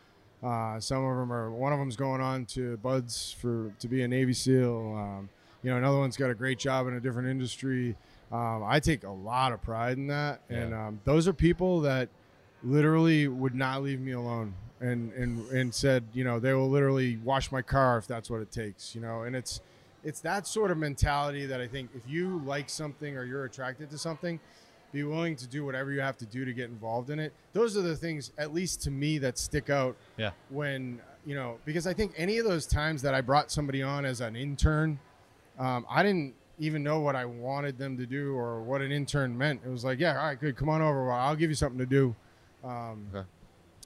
[0.42, 1.50] Uh, some of them are.
[1.50, 4.94] One of them's going on to BUD/S for to be a Navy SEAL.
[4.96, 5.28] Um,
[5.62, 7.96] you know, another one's got a great job in a different industry.
[8.32, 12.08] Um, I take a lot of pride in that, and um, those are people that
[12.64, 17.18] literally would not leave me alone, and and and said, you know, they will literally
[17.18, 18.94] wash my car if that's what it takes.
[18.94, 19.60] You know, and it's
[20.04, 23.90] it's that sort of mentality that I think if you like something or you're attracted
[23.90, 24.40] to something,
[24.92, 27.32] be willing to do whatever you have to do to get involved in it.
[27.52, 31.58] Those are the things, at least to me, that stick out yeah when you know
[31.64, 34.98] because I think any of those times that I brought somebody on as an intern,
[35.58, 39.36] um, I didn't even know what I wanted them to do or what an intern
[39.36, 39.60] meant.
[39.64, 41.10] It was like, yeah, all right, good, come on over.
[41.10, 42.14] I'll give you something to do.
[42.62, 43.26] Um, Okay.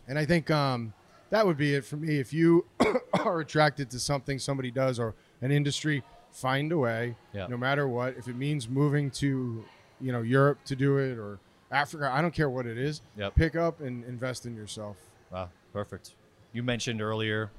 [0.08, 0.92] And I think um,
[1.30, 2.18] that would be it for me.
[2.18, 2.64] If you
[3.24, 7.47] are attracted to something somebody does or an industry, find a way, Yeah.
[7.49, 8.16] no matter what.
[8.16, 9.64] If it means moving to,
[10.01, 11.39] you know, Europe to do it or
[11.70, 13.01] Africa, I don't care what it is.
[13.16, 13.34] Yep.
[13.34, 14.97] Pick up and invest in yourself.
[15.30, 16.14] wow perfect
[16.53, 17.51] you mentioned earlier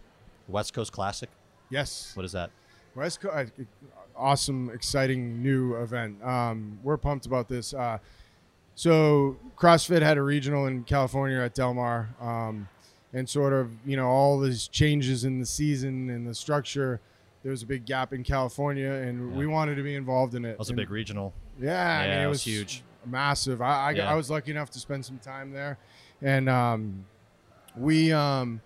[0.47, 1.29] west coast classic
[1.69, 2.11] Yes.
[2.15, 2.49] what is that
[2.95, 3.51] West Coast,
[4.15, 6.23] awesome, exciting new event.
[6.23, 7.75] Um, we're pumped about this.
[7.75, 7.99] Uh,
[8.73, 12.67] so CrossFit had a regional in California at Del Mar, um,
[13.13, 16.99] and sort of you know all these changes in the season and the structure.
[17.47, 20.49] There was a big gap in California, and we wanted to be involved in it.
[20.49, 22.83] that was a big regional yeah, I mean it was huge.
[23.05, 23.61] massive.
[23.61, 24.11] I I, Yeah.
[24.11, 25.77] I was lucky enough to spend some time there,
[26.21, 27.05] and um,
[27.77, 28.59] we um,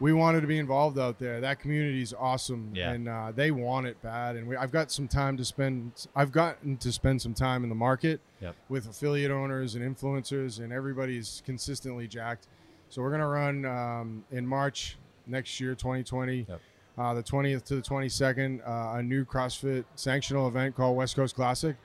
[0.00, 1.40] we wanted to be involved out there.
[1.40, 2.90] That community is awesome, Yeah.
[2.90, 4.34] and uh, they want it bad.
[4.34, 6.08] And we, I've got some time to spend.
[6.16, 8.56] I've gotten to spend some time in the market Yep.
[8.68, 12.48] with affiliate owners and influencers, and everybody's consistently jacked.
[12.88, 16.46] So we're gonna run um, in March next year, 2020.
[16.48, 16.60] Yep.
[16.96, 21.34] Uh, the 20th to the 22nd, uh, a new CrossFit sanctional event called West Coast
[21.34, 21.76] Classic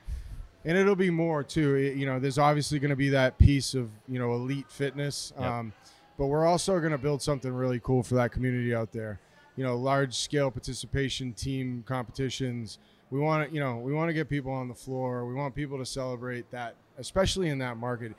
[0.66, 1.74] and it'll be more too.
[1.74, 5.32] It- you know, there's obviously going to be that piece of you know elite fitness,
[5.38, 5.48] Yep.
[5.50, 5.72] um,
[6.18, 9.18] but we're also going to build something really cool for that community out there.
[9.56, 12.78] You know, large scale participation, team competitions.
[13.10, 15.24] We want to, you know, we want to get people on the floor.
[15.24, 18.12] We want people to celebrate that, especially in that market.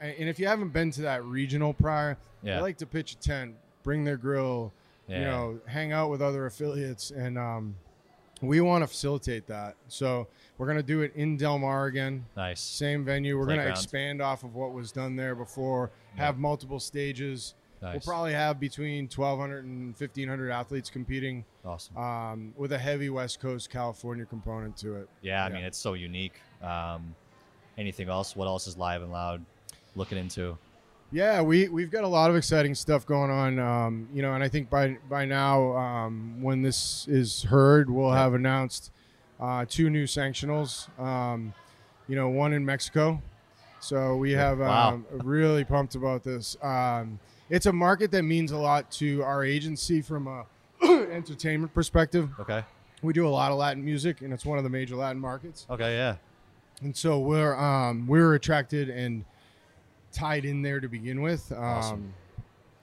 [0.00, 2.58] And if you haven't been to that regional prior, Yeah.
[2.58, 4.72] I like to pitch a tent, bring their grill,
[5.08, 7.74] you know, hang out with other affiliates, and um,
[8.40, 9.76] we want to facilitate that.
[9.88, 10.26] So
[10.58, 12.60] we're gonna do it in Del Mar again, Nice.
[12.60, 13.38] same venue.
[13.38, 15.90] We're gonna expand off of what was done there before.
[16.16, 17.54] Have multiple stages.
[17.82, 21.96] We'll probably have between 1,200 and 1,500 athletes competing, Awesome.
[21.98, 25.08] um, with a heavy West Coast California component to it.
[25.20, 25.54] Yeah, I Yeah.
[25.54, 26.40] mean it's so unique.
[26.62, 27.14] Um,
[27.76, 28.34] anything else?
[28.36, 29.44] What else is live and loud?
[29.96, 30.56] Looking into.
[31.12, 33.58] Yeah, we we've got a lot of exciting stuff going on.
[33.58, 38.10] Um, you know, and I think by by now, um, when this is heard, we'll
[38.10, 38.18] Yeah.
[38.18, 38.90] have announced
[39.40, 40.88] uh, two new sanctionals.
[40.98, 41.54] Um,
[42.08, 43.22] you know, one in Mexico.
[43.80, 44.94] So we have Wow.
[44.94, 46.56] um, really pumped about this.
[46.62, 47.18] Um,
[47.50, 50.44] it's a market that means a lot to our agency from a
[51.12, 52.30] entertainment perspective.
[52.40, 52.64] Okay.
[53.02, 55.66] We do a lot of Latin music, and it's one of the major Latin markets.
[55.70, 55.96] Okay.
[55.96, 56.16] Yeah.
[56.82, 59.24] And so we're um, we're attracted and
[60.14, 61.50] tied in there to begin with.
[61.52, 62.14] Um, Awesome.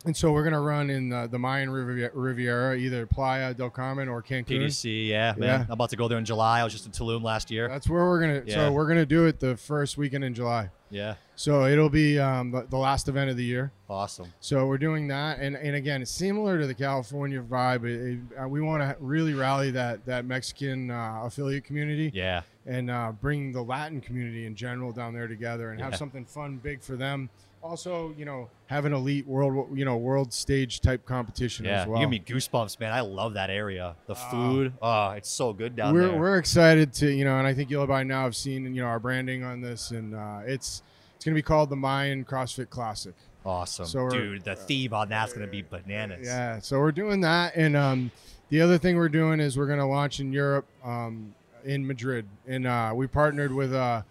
[0.03, 4.23] And so we're gonna run in uh, the Mayan Riviera, either Playa del Carmen or
[4.23, 4.47] Cancun.
[4.47, 5.07] PDC.
[5.07, 5.47] Yeah, man.
[5.61, 5.65] Yeah.
[5.67, 6.59] I'm about to go there in July.
[6.61, 7.67] I was just in Tulum last year.
[7.67, 8.41] That's where we're gonna.
[8.45, 8.55] Yeah.
[8.55, 10.69] So we're gonna do it the first weekend in July.
[10.89, 11.15] Yeah.
[11.35, 13.71] So it'll be um, the, the last event of the year.
[13.89, 14.33] Awesome.
[14.39, 17.83] So we're doing that, and and again, it's similar to the California vibe.
[17.85, 22.09] It, it- uh, we want to really rally that that Mexican uh, affiliate community.
[22.13, 22.41] Yeah.
[22.65, 26.57] and uh, bring the Latin community in general down there together and have something fun,
[26.57, 27.29] big for them.
[27.63, 31.81] Also, you know, have an elite world, you know, world stage type competition Yeah.
[31.81, 31.99] as well.
[31.99, 32.91] You give me goosebumps, man.
[32.91, 33.95] I love that area.
[34.07, 34.29] The Ah.
[34.31, 34.73] food.
[34.81, 36.19] Oh, it's so good down we're, there.
[36.19, 38.87] we're excited to, you know, and I think you'll by now have seen, you know,
[38.87, 40.81] our branding on this, and uh, it's
[41.15, 43.13] it's going to be called the Mayan CrossFit Classic.
[43.45, 43.85] awesome.
[43.85, 46.25] so Dude, the theme on that's gonna be bananas.
[46.25, 48.11] Yeah, so we're doing that, and um,
[48.49, 51.33] the other thing we're doing is we're going to launch in Europe, um,
[51.63, 54.01] in Madrid, and uh, we partnered with uh,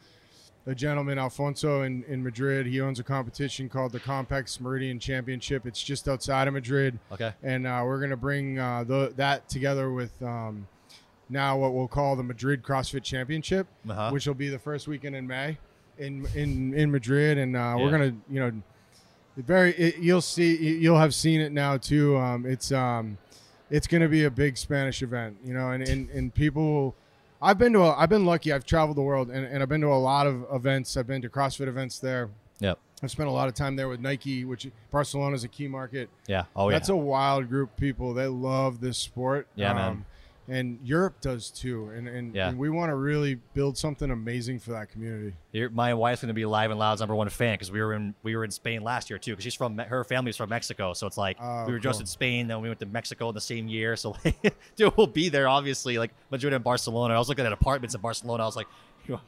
[0.66, 2.66] a gentleman Alfonso in, in Madrid.
[2.66, 5.66] He owns a competition called the Compex Meridian Championship.
[5.66, 7.32] It's just outside of Madrid, Okay.
[7.42, 10.66] and uh, we're going to bring uh, the, that together with um,
[11.28, 14.10] now what we'll call the Madrid CrossFit Championship, Uh-huh.
[14.10, 15.56] which will be the first weekend in May
[15.98, 18.52] in in in Madrid, and uh, we're gonna you know,
[19.36, 22.16] very it, you'll see you'll have seen it now too.
[22.16, 23.18] Um, it's um
[23.70, 26.94] it's gonna be a big Spanish event, you know, and and, and people.
[27.42, 28.52] I've been to a, I've been lucky.
[28.52, 30.96] I've traveled the world and, and I've been to a lot of events.
[30.96, 32.30] I've been to CrossFit events there.
[32.60, 32.78] Yep.
[33.02, 36.10] I've spent a lot of time there with Nike, which Barcelona is a key market.
[36.26, 36.44] Yeah.
[36.54, 36.96] Oh That's yeah.
[36.96, 38.12] a wild group of people.
[38.12, 39.46] They love this sport.
[39.46, 40.04] Um, Yeah, man.
[40.50, 41.90] And Europe does too.
[41.90, 42.48] And and, Yeah.
[42.48, 45.34] and we want to really build something amazing for that community.
[45.52, 48.14] Your- my wife's gonna be Live and Loud's number one fan because we were in
[48.22, 51.06] we were in Spain last year too because she's from her family's from Mexico so
[51.06, 53.40] it's like Oh, we were just in Spain then we went to Mexico in the
[53.40, 57.28] same year so like dude we'll be there obviously like Madrid and Barcelona I was
[57.28, 58.66] looking at apartments in Barcelona I was like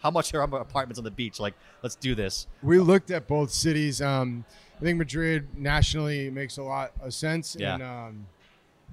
[0.00, 3.50] how much are apartments on the beach like let's do this We looked at both
[3.50, 4.00] cities.
[4.02, 4.44] Um,
[4.80, 7.56] I think Madrid nationally makes a lot of sense.
[7.58, 7.74] Yeah.
[7.74, 8.26] And um,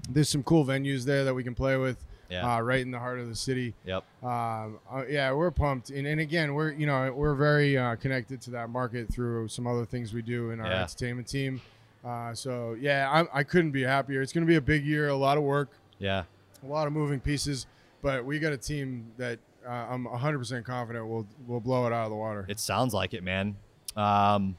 [0.09, 2.05] there's some cool venues there that we can play with.
[2.29, 2.57] Yeah.
[2.57, 3.73] Uh, right in the heart of the city.
[3.85, 7.95] yep Um, uh, yeah, we're pumped, and, and again, we're you know we're very uh,
[7.95, 10.81] connected to that market through some other things we do in our Yeah.
[10.83, 11.61] entertainment team.
[12.05, 14.21] Uh, so yeah, I, I couldn't be happier.
[14.21, 16.23] It's going to be a big year, a lot of work, yeah
[16.63, 17.65] a lot of moving pieces,
[18.01, 22.03] but we got a team that uh, I'm 100% confident will will blow it out
[22.05, 22.45] of the water.
[22.47, 23.55] it sounds like it man
[23.97, 24.55] um,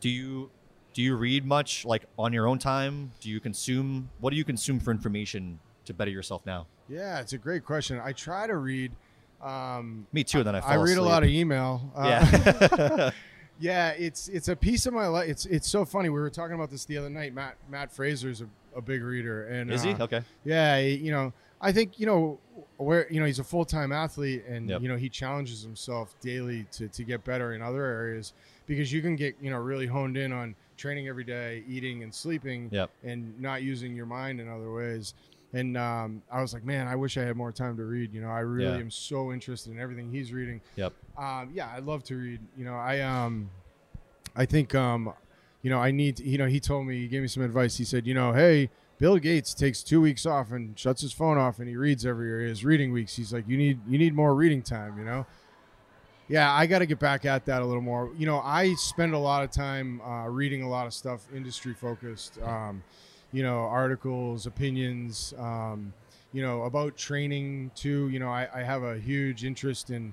[0.00, 0.50] do you
[0.94, 4.44] do you read much like on your own time do you consume what do you
[4.44, 5.58] consume for information
[5.88, 8.00] to better yourself now yeah, it's a great question.
[8.02, 8.92] I try to read.
[9.42, 11.92] Um, me too and then I fall I read a lot of email.
[11.94, 13.10] Uh, yeah
[13.60, 15.28] yeah, it's it's a piece of my life.
[15.28, 16.08] It's it's so funny.
[16.08, 17.34] We were talking about this the other night.
[17.34, 19.92] Matt Mat Fraser's a, a big reader, and Is he?
[19.92, 20.22] uh, Okay.
[20.44, 22.38] Yeah, you know, I think you know
[22.78, 24.82] where you know he's a full time athlete, and Yep.
[24.82, 28.32] you know he challenges himself daily to to get better in other areas
[28.66, 32.14] because you can get you know really honed in on training every day, eating and
[32.14, 32.90] sleeping, Yep.
[33.04, 35.14] and not using your mind in other ways.
[35.54, 38.12] And um, I was like, man, I wish I had more time to read.
[38.12, 38.80] You know, I really Yeah.
[38.80, 40.60] am so interested in everything he's reading.
[40.76, 40.92] Yep.
[41.16, 42.40] Um, yeah, I'd love to read.
[42.56, 43.48] You know, I um,
[44.36, 45.12] I think um,
[45.62, 46.16] you know, I need.
[46.16, 47.76] To, you know, he told me he gave me some advice.
[47.78, 48.68] He said, you know, hey,
[48.98, 52.26] Bill Gates takes two weeks off and shuts his phone off and he reads every
[52.26, 52.40] year.
[52.40, 53.16] His reading weeks.
[53.16, 54.98] He's like, you need you need more reading time.
[54.98, 55.26] You know.
[56.30, 58.10] Yeah, I got to get back at that a little more.
[58.18, 61.72] You know, I spend a lot of time uh, reading a lot of stuff industry
[61.72, 62.38] focused.
[62.42, 62.82] Um,
[63.32, 65.34] you know, articles, opinions.
[65.38, 65.92] Um,
[66.32, 68.08] you know about training too.
[68.08, 70.12] You know, I, I have a huge interest in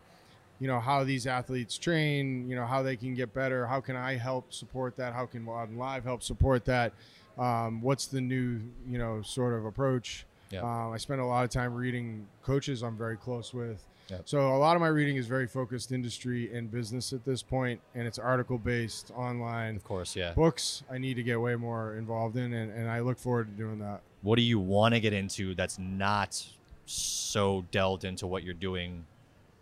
[0.60, 3.68] you know how these athletes train, you know how they can get better.
[3.68, 5.14] How can I help support that?
[5.14, 6.94] How can Loud and Live help support that?
[7.38, 10.26] Um, what's the new you know sort of approach?
[10.52, 10.62] Yeah.
[10.62, 13.84] Um, I spend a lot of time reading coaches I'm very close with.
[14.10, 14.22] Yep.
[14.26, 17.82] So a lot of my reading is very focused industry and business at this point,
[17.96, 19.76] and it's article based online.
[19.76, 20.34] Of course, yeah.
[20.34, 23.54] Books I need to get way more involved in, and, and I look forward to
[23.54, 24.02] doing that.
[24.22, 26.46] What do you want to get into that's not
[26.86, 29.06] so delved into what you're doing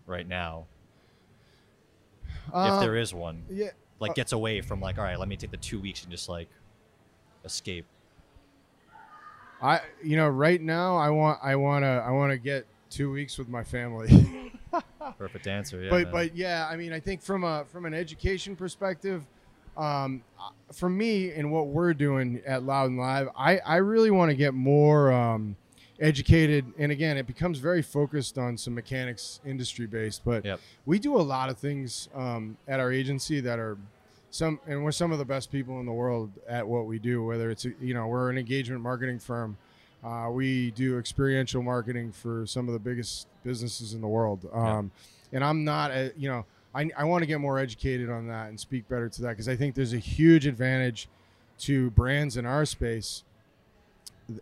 [0.08, 0.66] right now?
[2.48, 3.70] if Um, there is one, yeah,
[4.00, 6.12] like uh, gets away from like, all right, let me take the two weeks and
[6.12, 6.50] just like
[7.46, 7.86] escape.
[9.62, 13.12] I you know right now I want I want to I want to get two
[13.12, 14.52] weeks with my family.
[15.18, 15.82] Perfect answer.
[15.82, 15.90] Yeah.
[15.90, 16.12] but man.
[16.12, 19.26] but yeah, I mean I think from a from an education perspective,
[19.78, 24.12] um, uh, for me and what we're doing at Loud and Live, I I really
[24.12, 25.56] want to get more um,
[26.00, 26.66] educated.
[26.78, 30.60] And again, it becomes very focused on some mechanics industry based, but Yep.
[30.86, 33.78] we do a lot of things um, at our agency that are
[34.30, 37.24] some and we're some of the best people in the world at what we do
[37.24, 39.56] whether it's you know we're an engagement marketing firm
[40.04, 44.92] uh, we do experiential marketing for some of the biggest businesses in the world um,
[45.32, 48.50] and i'm not a, you know i, I want to get more educated on that
[48.50, 51.08] and speak better to that because i think there's a huge advantage
[51.60, 53.24] to brands in our space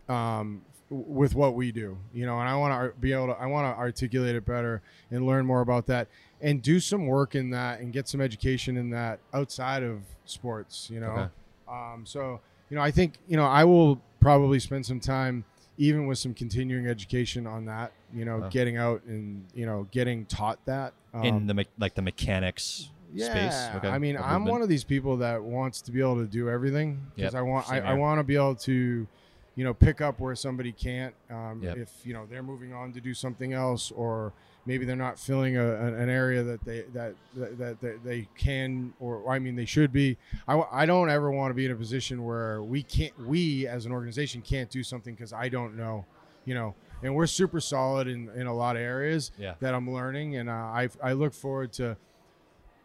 [0.09, 3.45] um, with what we do, you know, and I want to be able to, I
[3.45, 6.07] want to articulate it better and learn more about that
[6.41, 10.89] and do some work in that and get some education in that outside of sports,
[10.91, 11.11] you know.
[11.11, 11.29] Okay.
[11.69, 15.45] Um, so, you know, I think, you know, I will probably spend some time
[15.81, 18.49] even with some continuing education on that, you know, Wow.
[18.49, 20.93] getting out and, you know, getting taught that.
[21.23, 23.75] in Um, the me- like the mechanics yeah, space.
[23.77, 23.89] Okay.
[23.89, 24.51] I mean, I'm movement.
[24.51, 27.41] one of these people that wants to be able to do everything because Yep, I
[27.41, 29.07] want I, I want to be able to,
[29.55, 31.13] you know, pick up where somebody can't.
[31.31, 31.77] Um, Yep.
[31.77, 34.31] If you know they're moving on to do something else, or
[34.65, 38.93] maybe they're not filling a, an area that they that, that that that they can,
[38.99, 40.17] or I mean they should be.
[40.47, 43.85] I, I don't ever want to be in a position where we can't we as
[43.85, 46.05] an organization can't do something because I don't know,
[46.45, 46.75] you know.
[47.03, 49.55] And we're super solid in, in a lot of areas Yeah.
[49.59, 51.97] that I'm learning, and uh, I I look forward to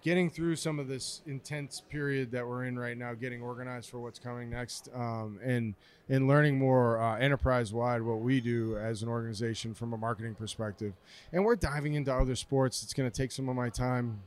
[0.07, 3.99] getting through some of this intense period that we're in right now, getting organized for
[3.99, 5.75] what's coming next, um, and
[6.09, 10.33] and learning more uh, enterprise wide what we do as an organization from a marketing
[10.37, 10.93] perspective.
[11.33, 12.85] And we're diving into other sports.
[12.85, 14.23] It's going to take some of my time.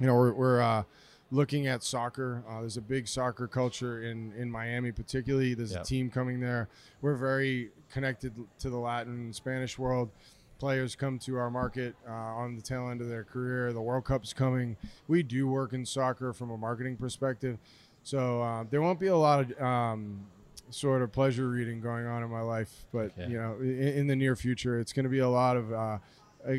[0.00, 0.82] You know, we're, we're uh,
[1.30, 2.42] looking at soccer.
[2.50, 5.54] Uh, there's a big soccer culture in in Miami, particularly.
[5.54, 5.82] There's Yep.
[5.82, 6.68] a team coming there.
[7.02, 10.10] We're very connected to the Latin and Spanish world
[10.58, 13.72] players come to our market uh, on the tail end of their career.
[13.72, 14.76] The World Cup's coming.
[15.08, 17.58] We do work in soccer from a marketing perspective,
[18.02, 20.26] so uh, there won't be a lot of um,
[20.70, 22.86] sort of pleasure reading going on in my life.
[22.92, 23.28] But Yeah.
[23.28, 25.72] you know, in, in the near future, it's going to be a lot of.
[25.72, 25.98] Uh,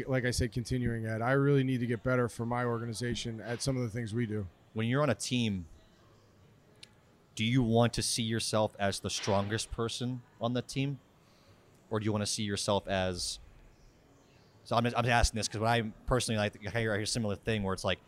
[0.07, 1.21] like I said, continuing ed.
[1.21, 4.25] I really need to get better for my organization at some of the things we
[4.25, 4.47] do.
[4.73, 5.67] when you're on a team,
[7.35, 10.97] do you want to see yourself as the strongest person on the team,
[11.91, 13.37] or do you want to see yourself as?
[14.65, 17.03] So I'm, just, I'm asking this because when I personally like I hear, I hear
[17.03, 17.99] a similar thing where it's like,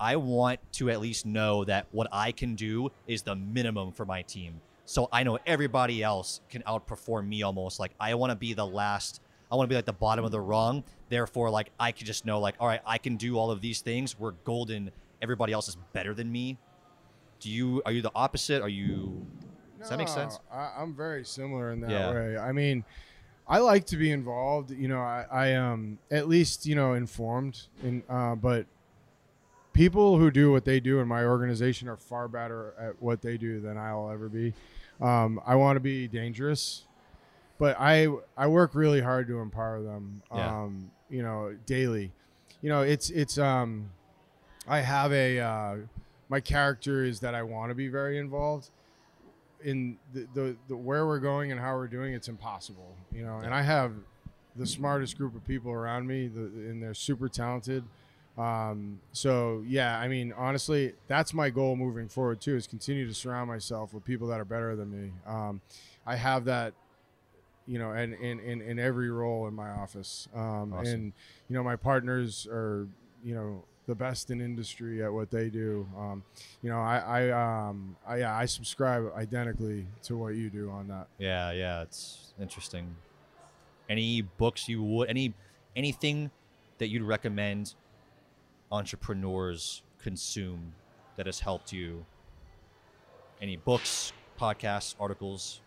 [0.00, 4.04] I want to at least know that what I can do is the minimum for
[4.04, 4.60] my team.
[4.86, 7.78] So I know everybody else can outperform me almost.
[7.78, 9.20] Like I want to be the last.
[9.50, 10.84] I want to be like the bottom of the rung.
[11.08, 13.80] Therefore, like I could just know, like, all right, I can do all of these
[13.80, 14.18] things.
[14.18, 14.90] We're golden.
[15.22, 16.58] Everybody else is better than me.
[17.40, 17.82] Do you?
[17.84, 18.62] Are you the opposite?
[18.62, 19.26] Are you?
[19.80, 20.38] Does that make sense?
[20.52, 22.12] I, I'm very similar in that Yeah.
[22.12, 22.38] way.
[22.38, 22.84] I mean,
[23.48, 24.70] I like to be involved.
[24.70, 27.62] You know, I, I um at least you know informed.
[27.82, 28.66] In uh, but
[29.72, 33.36] people who do what they do in my organization are far better at what they
[33.36, 34.52] do than I'll ever be.
[35.00, 36.84] Um, I want to be dangerous,
[37.58, 40.22] but I I work really hard to empower them.
[40.34, 40.62] Yeah.
[40.62, 42.12] Um, you know, daily.
[42.62, 43.90] You know, it's it's um,
[44.66, 45.76] I have a uh,
[46.28, 48.70] my character is that I want to be very involved
[49.64, 53.38] in the, the, the where we're going and how we're doing it's impossible you know?
[53.38, 53.92] And i have
[54.54, 57.84] the smartest group of people around me the, and they're super talented.
[58.38, 63.14] Um, so yeah i mean honestly that's my goal moving forward too is continue to
[63.14, 65.12] surround myself with people that are better than me.
[65.26, 65.60] Um,
[66.06, 66.74] i have that
[67.66, 70.28] you know and in, in, in every role in my office.
[70.34, 70.94] Um, Awesome.
[70.94, 71.12] and
[71.48, 72.86] you know my partners are
[73.24, 76.22] you know the best in industry at what they do um,
[76.62, 80.88] you know i i um i yeah, i subscribe identically to what you do on
[80.88, 82.96] that Yeah, yeah, it's interesting.
[83.88, 85.32] Any books you would any
[85.76, 86.30] anything
[86.78, 87.74] that you'd recommend
[88.72, 90.72] entrepreneurs consume
[91.16, 92.04] that has helped you?
[93.40, 95.60] Any books, podcasts, articles,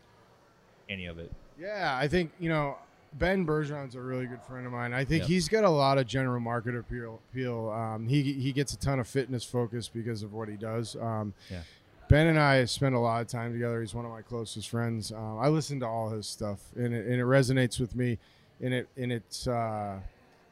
[0.89, 1.31] any of it?
[1.59, 2.75] Yeah, I think you know
[3.13, 4.93] Ben Bergeron's a really good friend of mine.
[4.93, 5.29] I think Yep.
[5.29, 7.19] he's got a lot of general market appeal.
[7.31, 7.69] appeal.
[7.69, 10.95] Um, he he gets a ton of fitness focus because of what he does.
[10.95, 11.61] Um, Yeah.
[12.07, 13.81] Ben and I spend a lot of time together.
[13.81, 15.11] He's one of my closest friends.
[15.11, 18.17] Um, I listen to all his stuff, and it, and it resonates with me.
[18.61, 19.99] And it and it's uh,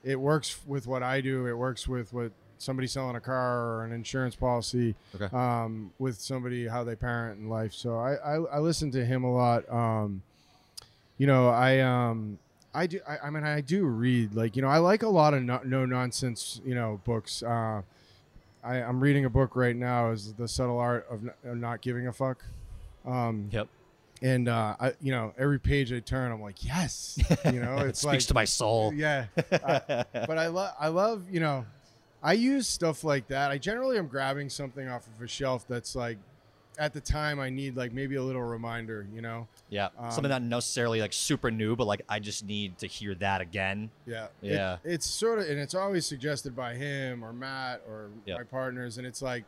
[0.04, 1.46] it works with what I do.
[1.48, 5.36] It works with what somebody selling a car or an insurance policy Okay.
[5.36, 7.72] um, with somebody how they parent in life.
[7.74, 9.68] So I, I, I listen to him a lot.
[9.72, 10.22] Um,
[11.20, 12.40] you know, I um,
[12.78, 13.00] I do.
[13.08, 14.34] I, I mean, I do read.
[14.36, 16.62] Like you know, I like a lot of no, no nonsense.
[16.66, 17.42] You know, books.
[17.44, 17.82] Uh,
[18.64, 20.12] I, I'm reading a book right now.
[20.12, 22.44] Is the subtle art of, n- of not giving a fuck.
[23.06, 23.68] Um, Yep.
[24.22, 27.18] and uh, I, you know, every page I turn, I'm like, yes.
[27.46, 28.94] You know, it it's speaks like to my soul.
[28.94, 29.26] yeah.
[29.52, 31.66] I- but I love I love you know
[32.22, 33.52] I use stuff like that.
[33.52, 36.18] I generally am grabbing something off of a shelf that's like
[36.78, 39.08] at the time I need like maybe a little reminder.
[39.14, 39.48] You know.
[39.70, 43.16] Yeah, Um, something not necessarily like super new, but like I just need to hear
[43.16, 43.90] that again.
[44.06, 44.28] Yeah.
[44.42, 44.78] It- Yeah.
[44.84, 49.06] it's sort of and it's always suggested by him or Mat or my partners, and
[49.08, 49.44] it's like.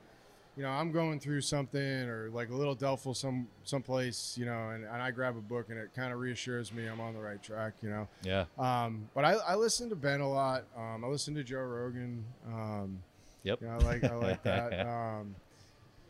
[0.58, 4.72] You know, I'm going through something or like a little doubtful some someplace, you know,
[4.72, 7.20] and, and I grab a book and it kind of reassures me I'm on the
[7.22, 8.10] right track, you know.
[8.24, 10.66] Yeah, Um, but I, I listen to Ben a lot.
[10.76, 12.26] Um, I listen to Joe Rogan.
[12.46, 13.02] Um,
[13.44, 13.62] Yep.
[13.62, 14.86] you know, I like I like that.
[14.86, 15.34] Um,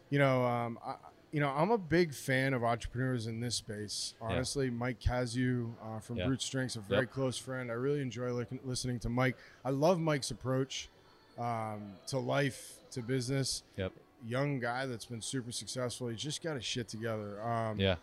[0.10, 0.96] you know, um, I,
[1.32, 4.14] you know, I'm a big fan of entrepreneurs in this space.
[4.22, 6.26] Honestly, Mike Cazayoux uh, from Yeah.
[6.28, 7.12] Brute Strengths, a very Yep.
[7.14, 7.70] close friend.
[7.70, 9.38] I really enjoy li- listening to Mike.
[9.64, 10.90] I love Mike's approach
[11.38, 13.64] um, to life, to business.
[13.78, 13.92] Yep.
[14.28, 16.08] Young guy that's been super successful.
[16.10, 17.42] He's just got his shit together.
[17.42, 17.96] Um, yeah,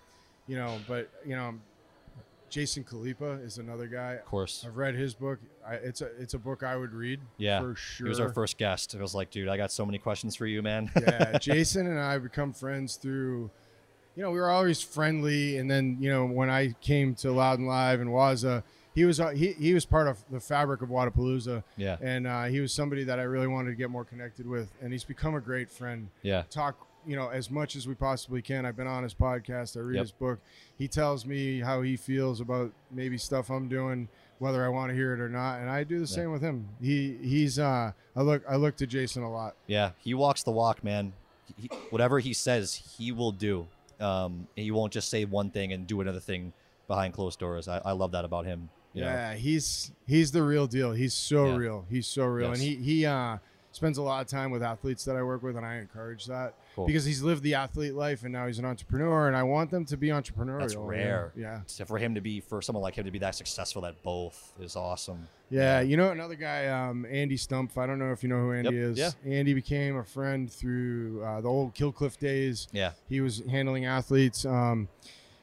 [0.47, 1.55] You know, but you know,
[2.49, 4.15] Jason Khalipa is another guy.
[4.15, 4.65] of course.
[4.67, 5.39] I've read his book.
[5.67, 7.21] I, it's a it's a book I would read.
[7.39, 8.07] Yeah, for sure.
[8.07, 8.95] He was our first guest.
[8.95, 10.91] It was like, dude, I got so many questions for you, man.
[11.01, 13.51] yeah, Jason and I become friends through.
[14.15, 17.59] You know, we were always friendly, and then you know when I came to Loud
[17.59, 18.63] and Live and Waza,
[18.95, 22.45] he was uh, he he was part of the fabric of Wodapalooza, yeah, and uh,
[22.45, 25.35] he was somebody that I really wanted to get more connected with, and he's become
[25.35, 26.09] a great friend.
[26.23, 28.67] yeah, Talk you know as much as we possibly can.
[28.67, 29.77] I've been on his podcast.
[29.77, 30.03] I read Yep.
[30.03, 30.39] his book.
[30.79, 34.95] He tells me how he feels about maybe stuff I'm doing, whether I want to
[34.95, 36.69] hear it or not, and I do the same with him.
[36.81, 39.55] He he's uh I look I look to Jason a lot.
[39.67, 39.91] yeah.
[39.99, 41.13] He walks the walk, man.
[41.61, 43.67] He, whatever he says, he will do.
[44.01, 46.53] Um, he won't just say one thing and do another thing
[46.89, 47.67] behind closed doors.
[47.69, 48.69] I, I love that about him.
[48.93, 49.07] you know?
[49.09, 50.93] Yeah, he's he's the real deal.
[50.93, 51.57] He's so Yeah.
[51.57, 51.85] real.
[51.89, 53.39] He's so real, and he he uh,
[53.73, 56.55] spends a lot of time with athletes that I work with, and I encourage that
[56.77, 56.87] Cool.
[56.87, 59.85] because he's lived the athlete life, and now he's an entrepreneur, and I want them
[59.87, 60.61] to be entrepreneurial.
[60.61, 61.33] That's rare.
[61.35, 64.03] Yeah, So for him to be, for someone like him to be that successful at
[64.03, 65.27] both is awesome.
[65.51, 65.81] yeah.
[65.81, 67.77] You know, another guy, um, Andy Stumpf.
[67.79, 68.99] I don't know if you know who Andy Yep, is.
[68.99, 69.11] yeah.
[69.27, 72.69] Andy became a friend through uh, the old Kill Cliff days.
[72.73, 74.89] Yeah, He was handling athletes, um,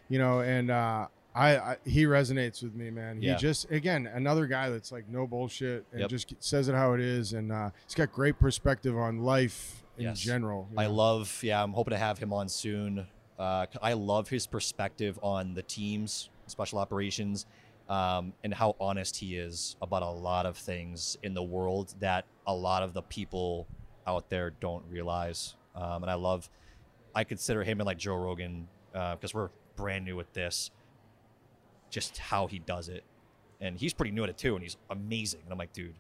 [0.10, 3.20] you know, and uh, I, I he resonates with me, man.
[3.20, 3.38] He Yeah.
[3.38, 6.10] just again another guy that's like no bullshit and Yep.
[6.12, 10.04] just says it how it is, and uh, he's got great perspective on life in
[10.06, 10.20] Yes.
[10.20, 10.68] general.
[10.78, 11.40] I love.
[11.44, 13.08] Yeah, I'm hoping to have him on soon.
[13.38, 17.46] Uh, I love his perspective on the teams, special operations,
[17.90, 22.26] um, and how honest he is about a lot of things in the world that
[22.48, 23.68] a lot of the people
[24.08, 25.56] out there don't realize.
[25.76, 26.50] Um, and I love.
[27.16, 30.72] I consider him and like Joe Rogan because we're brand new with this.
[31.90, 33.04] Just how he does it,
[33.62, 35.42] and he's pretty new at it too, and he's amazing.
[35.44, 35.94] And I'm like, dude,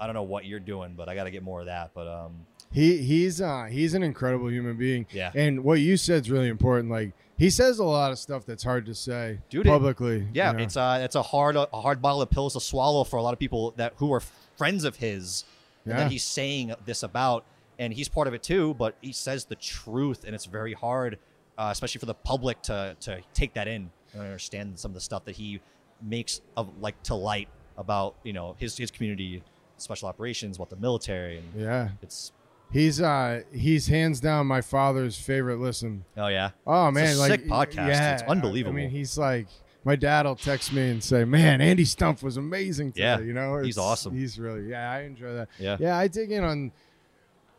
[0.00, 1.90] I don't know what you're doing, but I got to get more of that.
[1.94, 5.06] But um, He he's uh, he's an incredible human being.
[5.10, 5.30] Yeah.
[5.34, 6.90] And what you said is really important.
[6.90, 10.26] Like he says a lot of stuff that's hard to say Dude, publicly.
[10.32, 10.62] Yeah, you know?
[10.64, 13.32] it's a it's a hard a hard bottle of pills to swallow for a lot
[13.32, 14.22] of people that who are
[14.56, 15.44] friends of his,
[15.84, 15.98] and Yeah.
[16.04, 17.44] that he's saying this about,
[17.78, 18.74] and he's part of it too.
[18.74, 21.18] But he says the truth, and it's very hard,
[21.58, 25.00] uh, especially for the public to to take that in and understand some of the
[25.00, 25.60] stuff that he
[26.00, 29.42] makes of like to light about you know his his community,
[29.78, 31.88] special operations, what the military, and yeah.
[32.02, 32.32] it's
[32.72, 36.04] He's uh he's hands down my father's favorite listen.
[36.16, 37.88] oh yeah, Oh It's a man, like sick podcast.
[37.88, 38.78] Yeah, It's unbelievable.
[38.78, 39.46] I mean, he's like
[39.84, 43.32] my dad will text me and say, "Man, Andy Stumpf was amazing today." Yeah, you
[43.32, 44.16] know, he's awesome.
[44.16, 45.48] He's really yeah, I enjoy that.
[45.58, 46.72] yeah, Yeah, I dig in on,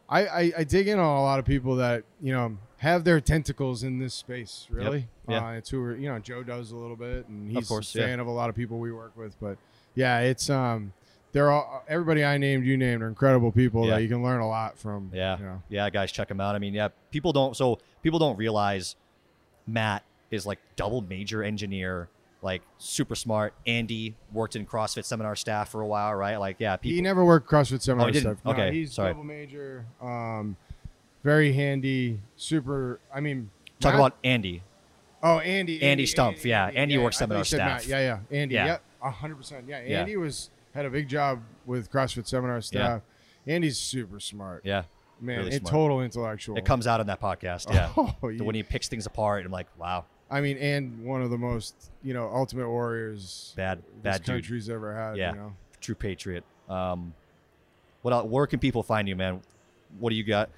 [0.09, 3.21] I, I I dig in on a lot of people that you know have their
[3.21, 4.67] tentacles in this space.
[4.69, 5.45] Really, Yeah.
[5.45, 7.99] Uh, it's who are, you know Joe does a little bit, and he's course, a
[7.99, 8.05] yeah.
[8.07, 9.39] fan of a lot of people we work with.
[9.39, 9.57] But
[9.95, 10.93] yeah, it's um.
[11.33, 13.95] They're all everybody I named, you named, are incredible people Yeah.
[13.95, 15.09] that you can learn a lot from.
[15.13, 15.37] Yeah.
[15.39, 15.63] you know.
[15.67, 16.55] Yeah, guys, check them out.
[16.55, 18.95] I mean, yeah, people don't so people don't realize
[19.67, 22.07] Mat is like double major engineer,
[22.41, 23.53] like super smart.
[23.65, 26.37] Andy worked in CrossFit seminar staff for a while, right?
[26.37, 28.45] Like, yeah, He never worked CrossFit seminar Oh, didn't?
[28.45, 29.11] No, Okay, he's sorry.
[29.11, 30.55] double major, um,
[31.23, 32.99] very handy, super.
[33.13, 34.61] I mean, Talk Mat- about Andy.
[35.23, 36.69] oh Andy, Andy Stumpf, yeah.
[36.75, 37.81] Andy works I thought you seminar said Mat.
[37.81, 37.89] staff.
[37.89, 38.55] Yeah, yeah, Andy.
[38.55, 38.65] Yeah.
[38.65, 38.81] Yep.
[39.03, 39.65] A hundred percent.
[39.67, 39.99] Yeah, Yeah.
[40.01, 43.01] Andy was had a big job with CrossFit seminar staff.
[43.45, 44.61] Andy's super smart.
[44.65, 44.83] Yeah.
[45.21, 46.57] Man, really and total intellectual.
[46.57, 47.71] It comes out in that podcast.
[47.73, 47.89] Yeah.
[48.23, 48.43] Oh, yeah.
[48.43, 51.75] when he picks things apart, I'm like, wow, I mean, and one of the most,
[52.01, 54.35] you know, ultimate warriors bad, bad dude.
[54.35, 55.15] country's ever had.
[55.15, 55.31] Yeah.
[55.31, 55.53] You know?
[55.79, 56.43] True patriot.
[56.67, 57.13] Um,
[58.01, 59.41] what else, where can people find you, man?
[59.99, 60.49] What do you got?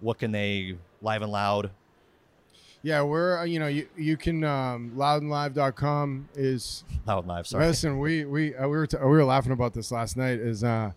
[0.00, 1.70] What can they live and loud?
[2.82, 7.46] Yeah, we're uh, you know you you can um, loudandlive.com is Loud and live.
[7.46, 7.66] Sorry.
[7.66, 10.62] listen we we uh, we were t- we were laughing about this last night is
[10.62, 10.92] uh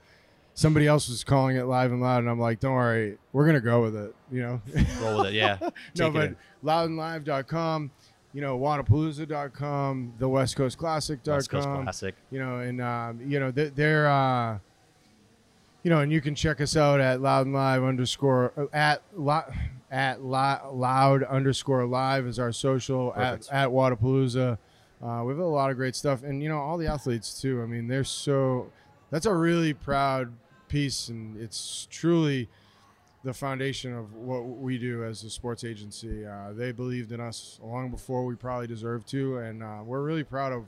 [0.53, 3.61] somebody else was calling it live and loud and I'm like don't worry we're gonna
[3.61, 4.61] go with it you know
[5.01, 5.34] Roll with it.
[5.34, 5.57] Yeah.
[5.97, 7.89] no but loudandlive.com
[8.34, 12.15] you know wodapalooza.com the west coast classic.com West Coast Classic.
[12.32, 14.57] you know, and um, you know they- they're, uh,
[15.84, 19.01] you know, and you can check us out at loud and live underscore uh, at
[19.15, 19.43] lo-
[19.91, 24.57] at lo- loud underscore live is our social at at Wodapalooza.
[25.03, 27.61] Uh, we have a lot of great stuff, and you know, all the athletes too.
[27.61, 28.71] I mean, they're so.
[29.09, 30.31] That's a really proud
[30.69, 32.47] piece, and it's truly
[33.23, 36.25] the foundation of what we do as a sports agency.
[36.25, 40.23] Uh, they believed in us long before we probably deserved to, and uh, we're really
[40.23, 40.65] proud of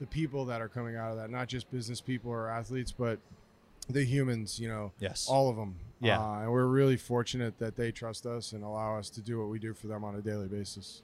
[0.00, 1.30] the people that are coming out of that.
[1.30, 3.18] Not just business people or athletes, but
[3.88, 4.58] the humans.
[4.58, 5.26] You know, Yes.
[5.28, 5.76] all of them.
[6.00, 6.20] Yeah.
[6.20, 9.48] uh, and we're really fortunate that they trust us and allow us to do what
[9.48, 11.02] we do for them on a daily basis.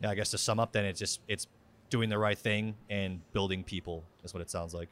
[0.00, 0.10] yeah.
[0.10, 1.46] I guess to sum up, then it's just it's
[1.90, 4.88] doing the right thing and building people is what it sounds like.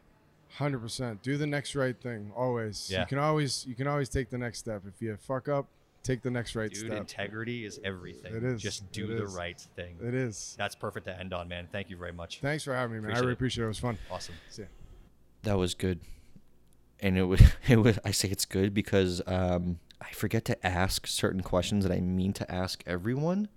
[0.50, 1.20] Hundred percent.
[1.22, 2.30] Do the next right thing.
[2.36, 2.88] Always.
[2.90, 3.00] Yeah.
[3.00, 4.82] You can always you can always take the next step.
[4.86, 5.66] If you fuck up,
[6.04, 6.82] take the next right step.
[6.82, 7.00] Dude, step.
[7.00, 8.36] integrity is everything.
[8.36, 8.62] It is.
[8.62, 9.34] Just do It the is.
[9.34, 9.96] right thing.
[10.00, 10.54] It is.
[10.56, 11.66] That's perfect to end on, man.
[11.72, 12.38] Thank you very much.
[12.40, 13.16] Thanks for having me, man.
[13.16, 13.32] I really it.
[13.32, 13.66] appreciate it.
[13.66, 13.98] It was fun.
[14.08, 14.36] Awesome.
[14.48, 14.68] See ya.
[15.42, 15.98] That was good.
[17.00, 21.06] And it was, it was I say it's good because um, I forget to ask
[21.06, 23.48] certain questions that I mean to ask everyone.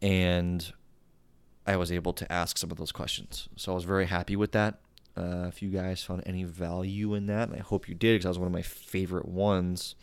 [0.00, 0.72] And
[1.66, 3.48] I was able to ask some of those questions.
[3.56, 4.80] So I was very happy with that.
[5.16, 8.24] Uh, if you guys found any value in that, and I hope you did because
[8.24, 9.94] that was one of my favorite ones,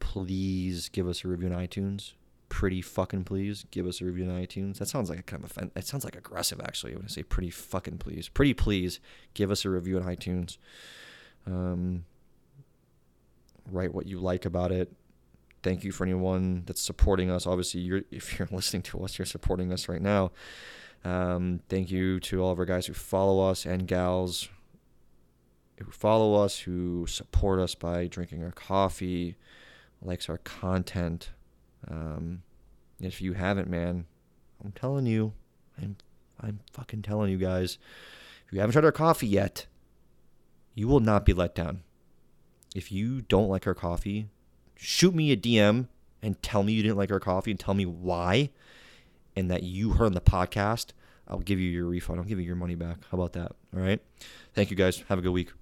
[0.00, 2.12] please give us a review on iTunes.
[2.48, 4.78] Pretty fucking please give us a review on iTunes.
[4.78, 7.22] That sounds like a kind of offend- It sounds like aggressive actually when I say
[7.22, 8.28] pretty fucking please.
[8.28, 9.00] Pretty please
[9.34, 10.56] give us a review on iTunes.
[11.46, 12.04] Um,
[13.70, 14.92] write what you like about it.
[15.62, 17.46] Thank you for anyone that's supporting us.
[17.46, 20.32] Obviously, you're if you're listening to us, you're supporting us right now.
[21.04, 24.48] Um, thank you to all of our guys who follow us and gals
[25.84, 29.36] who follow us, who support us by drinking our coffee,
[30.02, 31.30] likes our content.
[31.86, 32.42] Um,
[33.00, 34.06] if you haven't, man,
[34.64, 35.32] I'm telling you,
[35.80, 35.96] I'm
[36.40, 37.78] I'm fucking telling you guys,
[38.46, 39.66] if you haven't tried our coffee yet,
[40.74, 41.82] you will not be let down.
[42.74, 44.28] If you don't like our coffee,
[44.76, 45.88] shoot me a DM
[46.22, 48.50] and tell me you didn't like our coffee and tell me why
[49.34, 50.88] and that you heard on the podcast.
[51.26, 52.20] I'll give you your refund.
[52.20, 52.98] I'll give you your money back.
[53.10, 53.52] How about that?
[53.74, 54.00] All right.
[54.54, 55.04] Thank you guys.
[55.08, 55.52] Have a good week.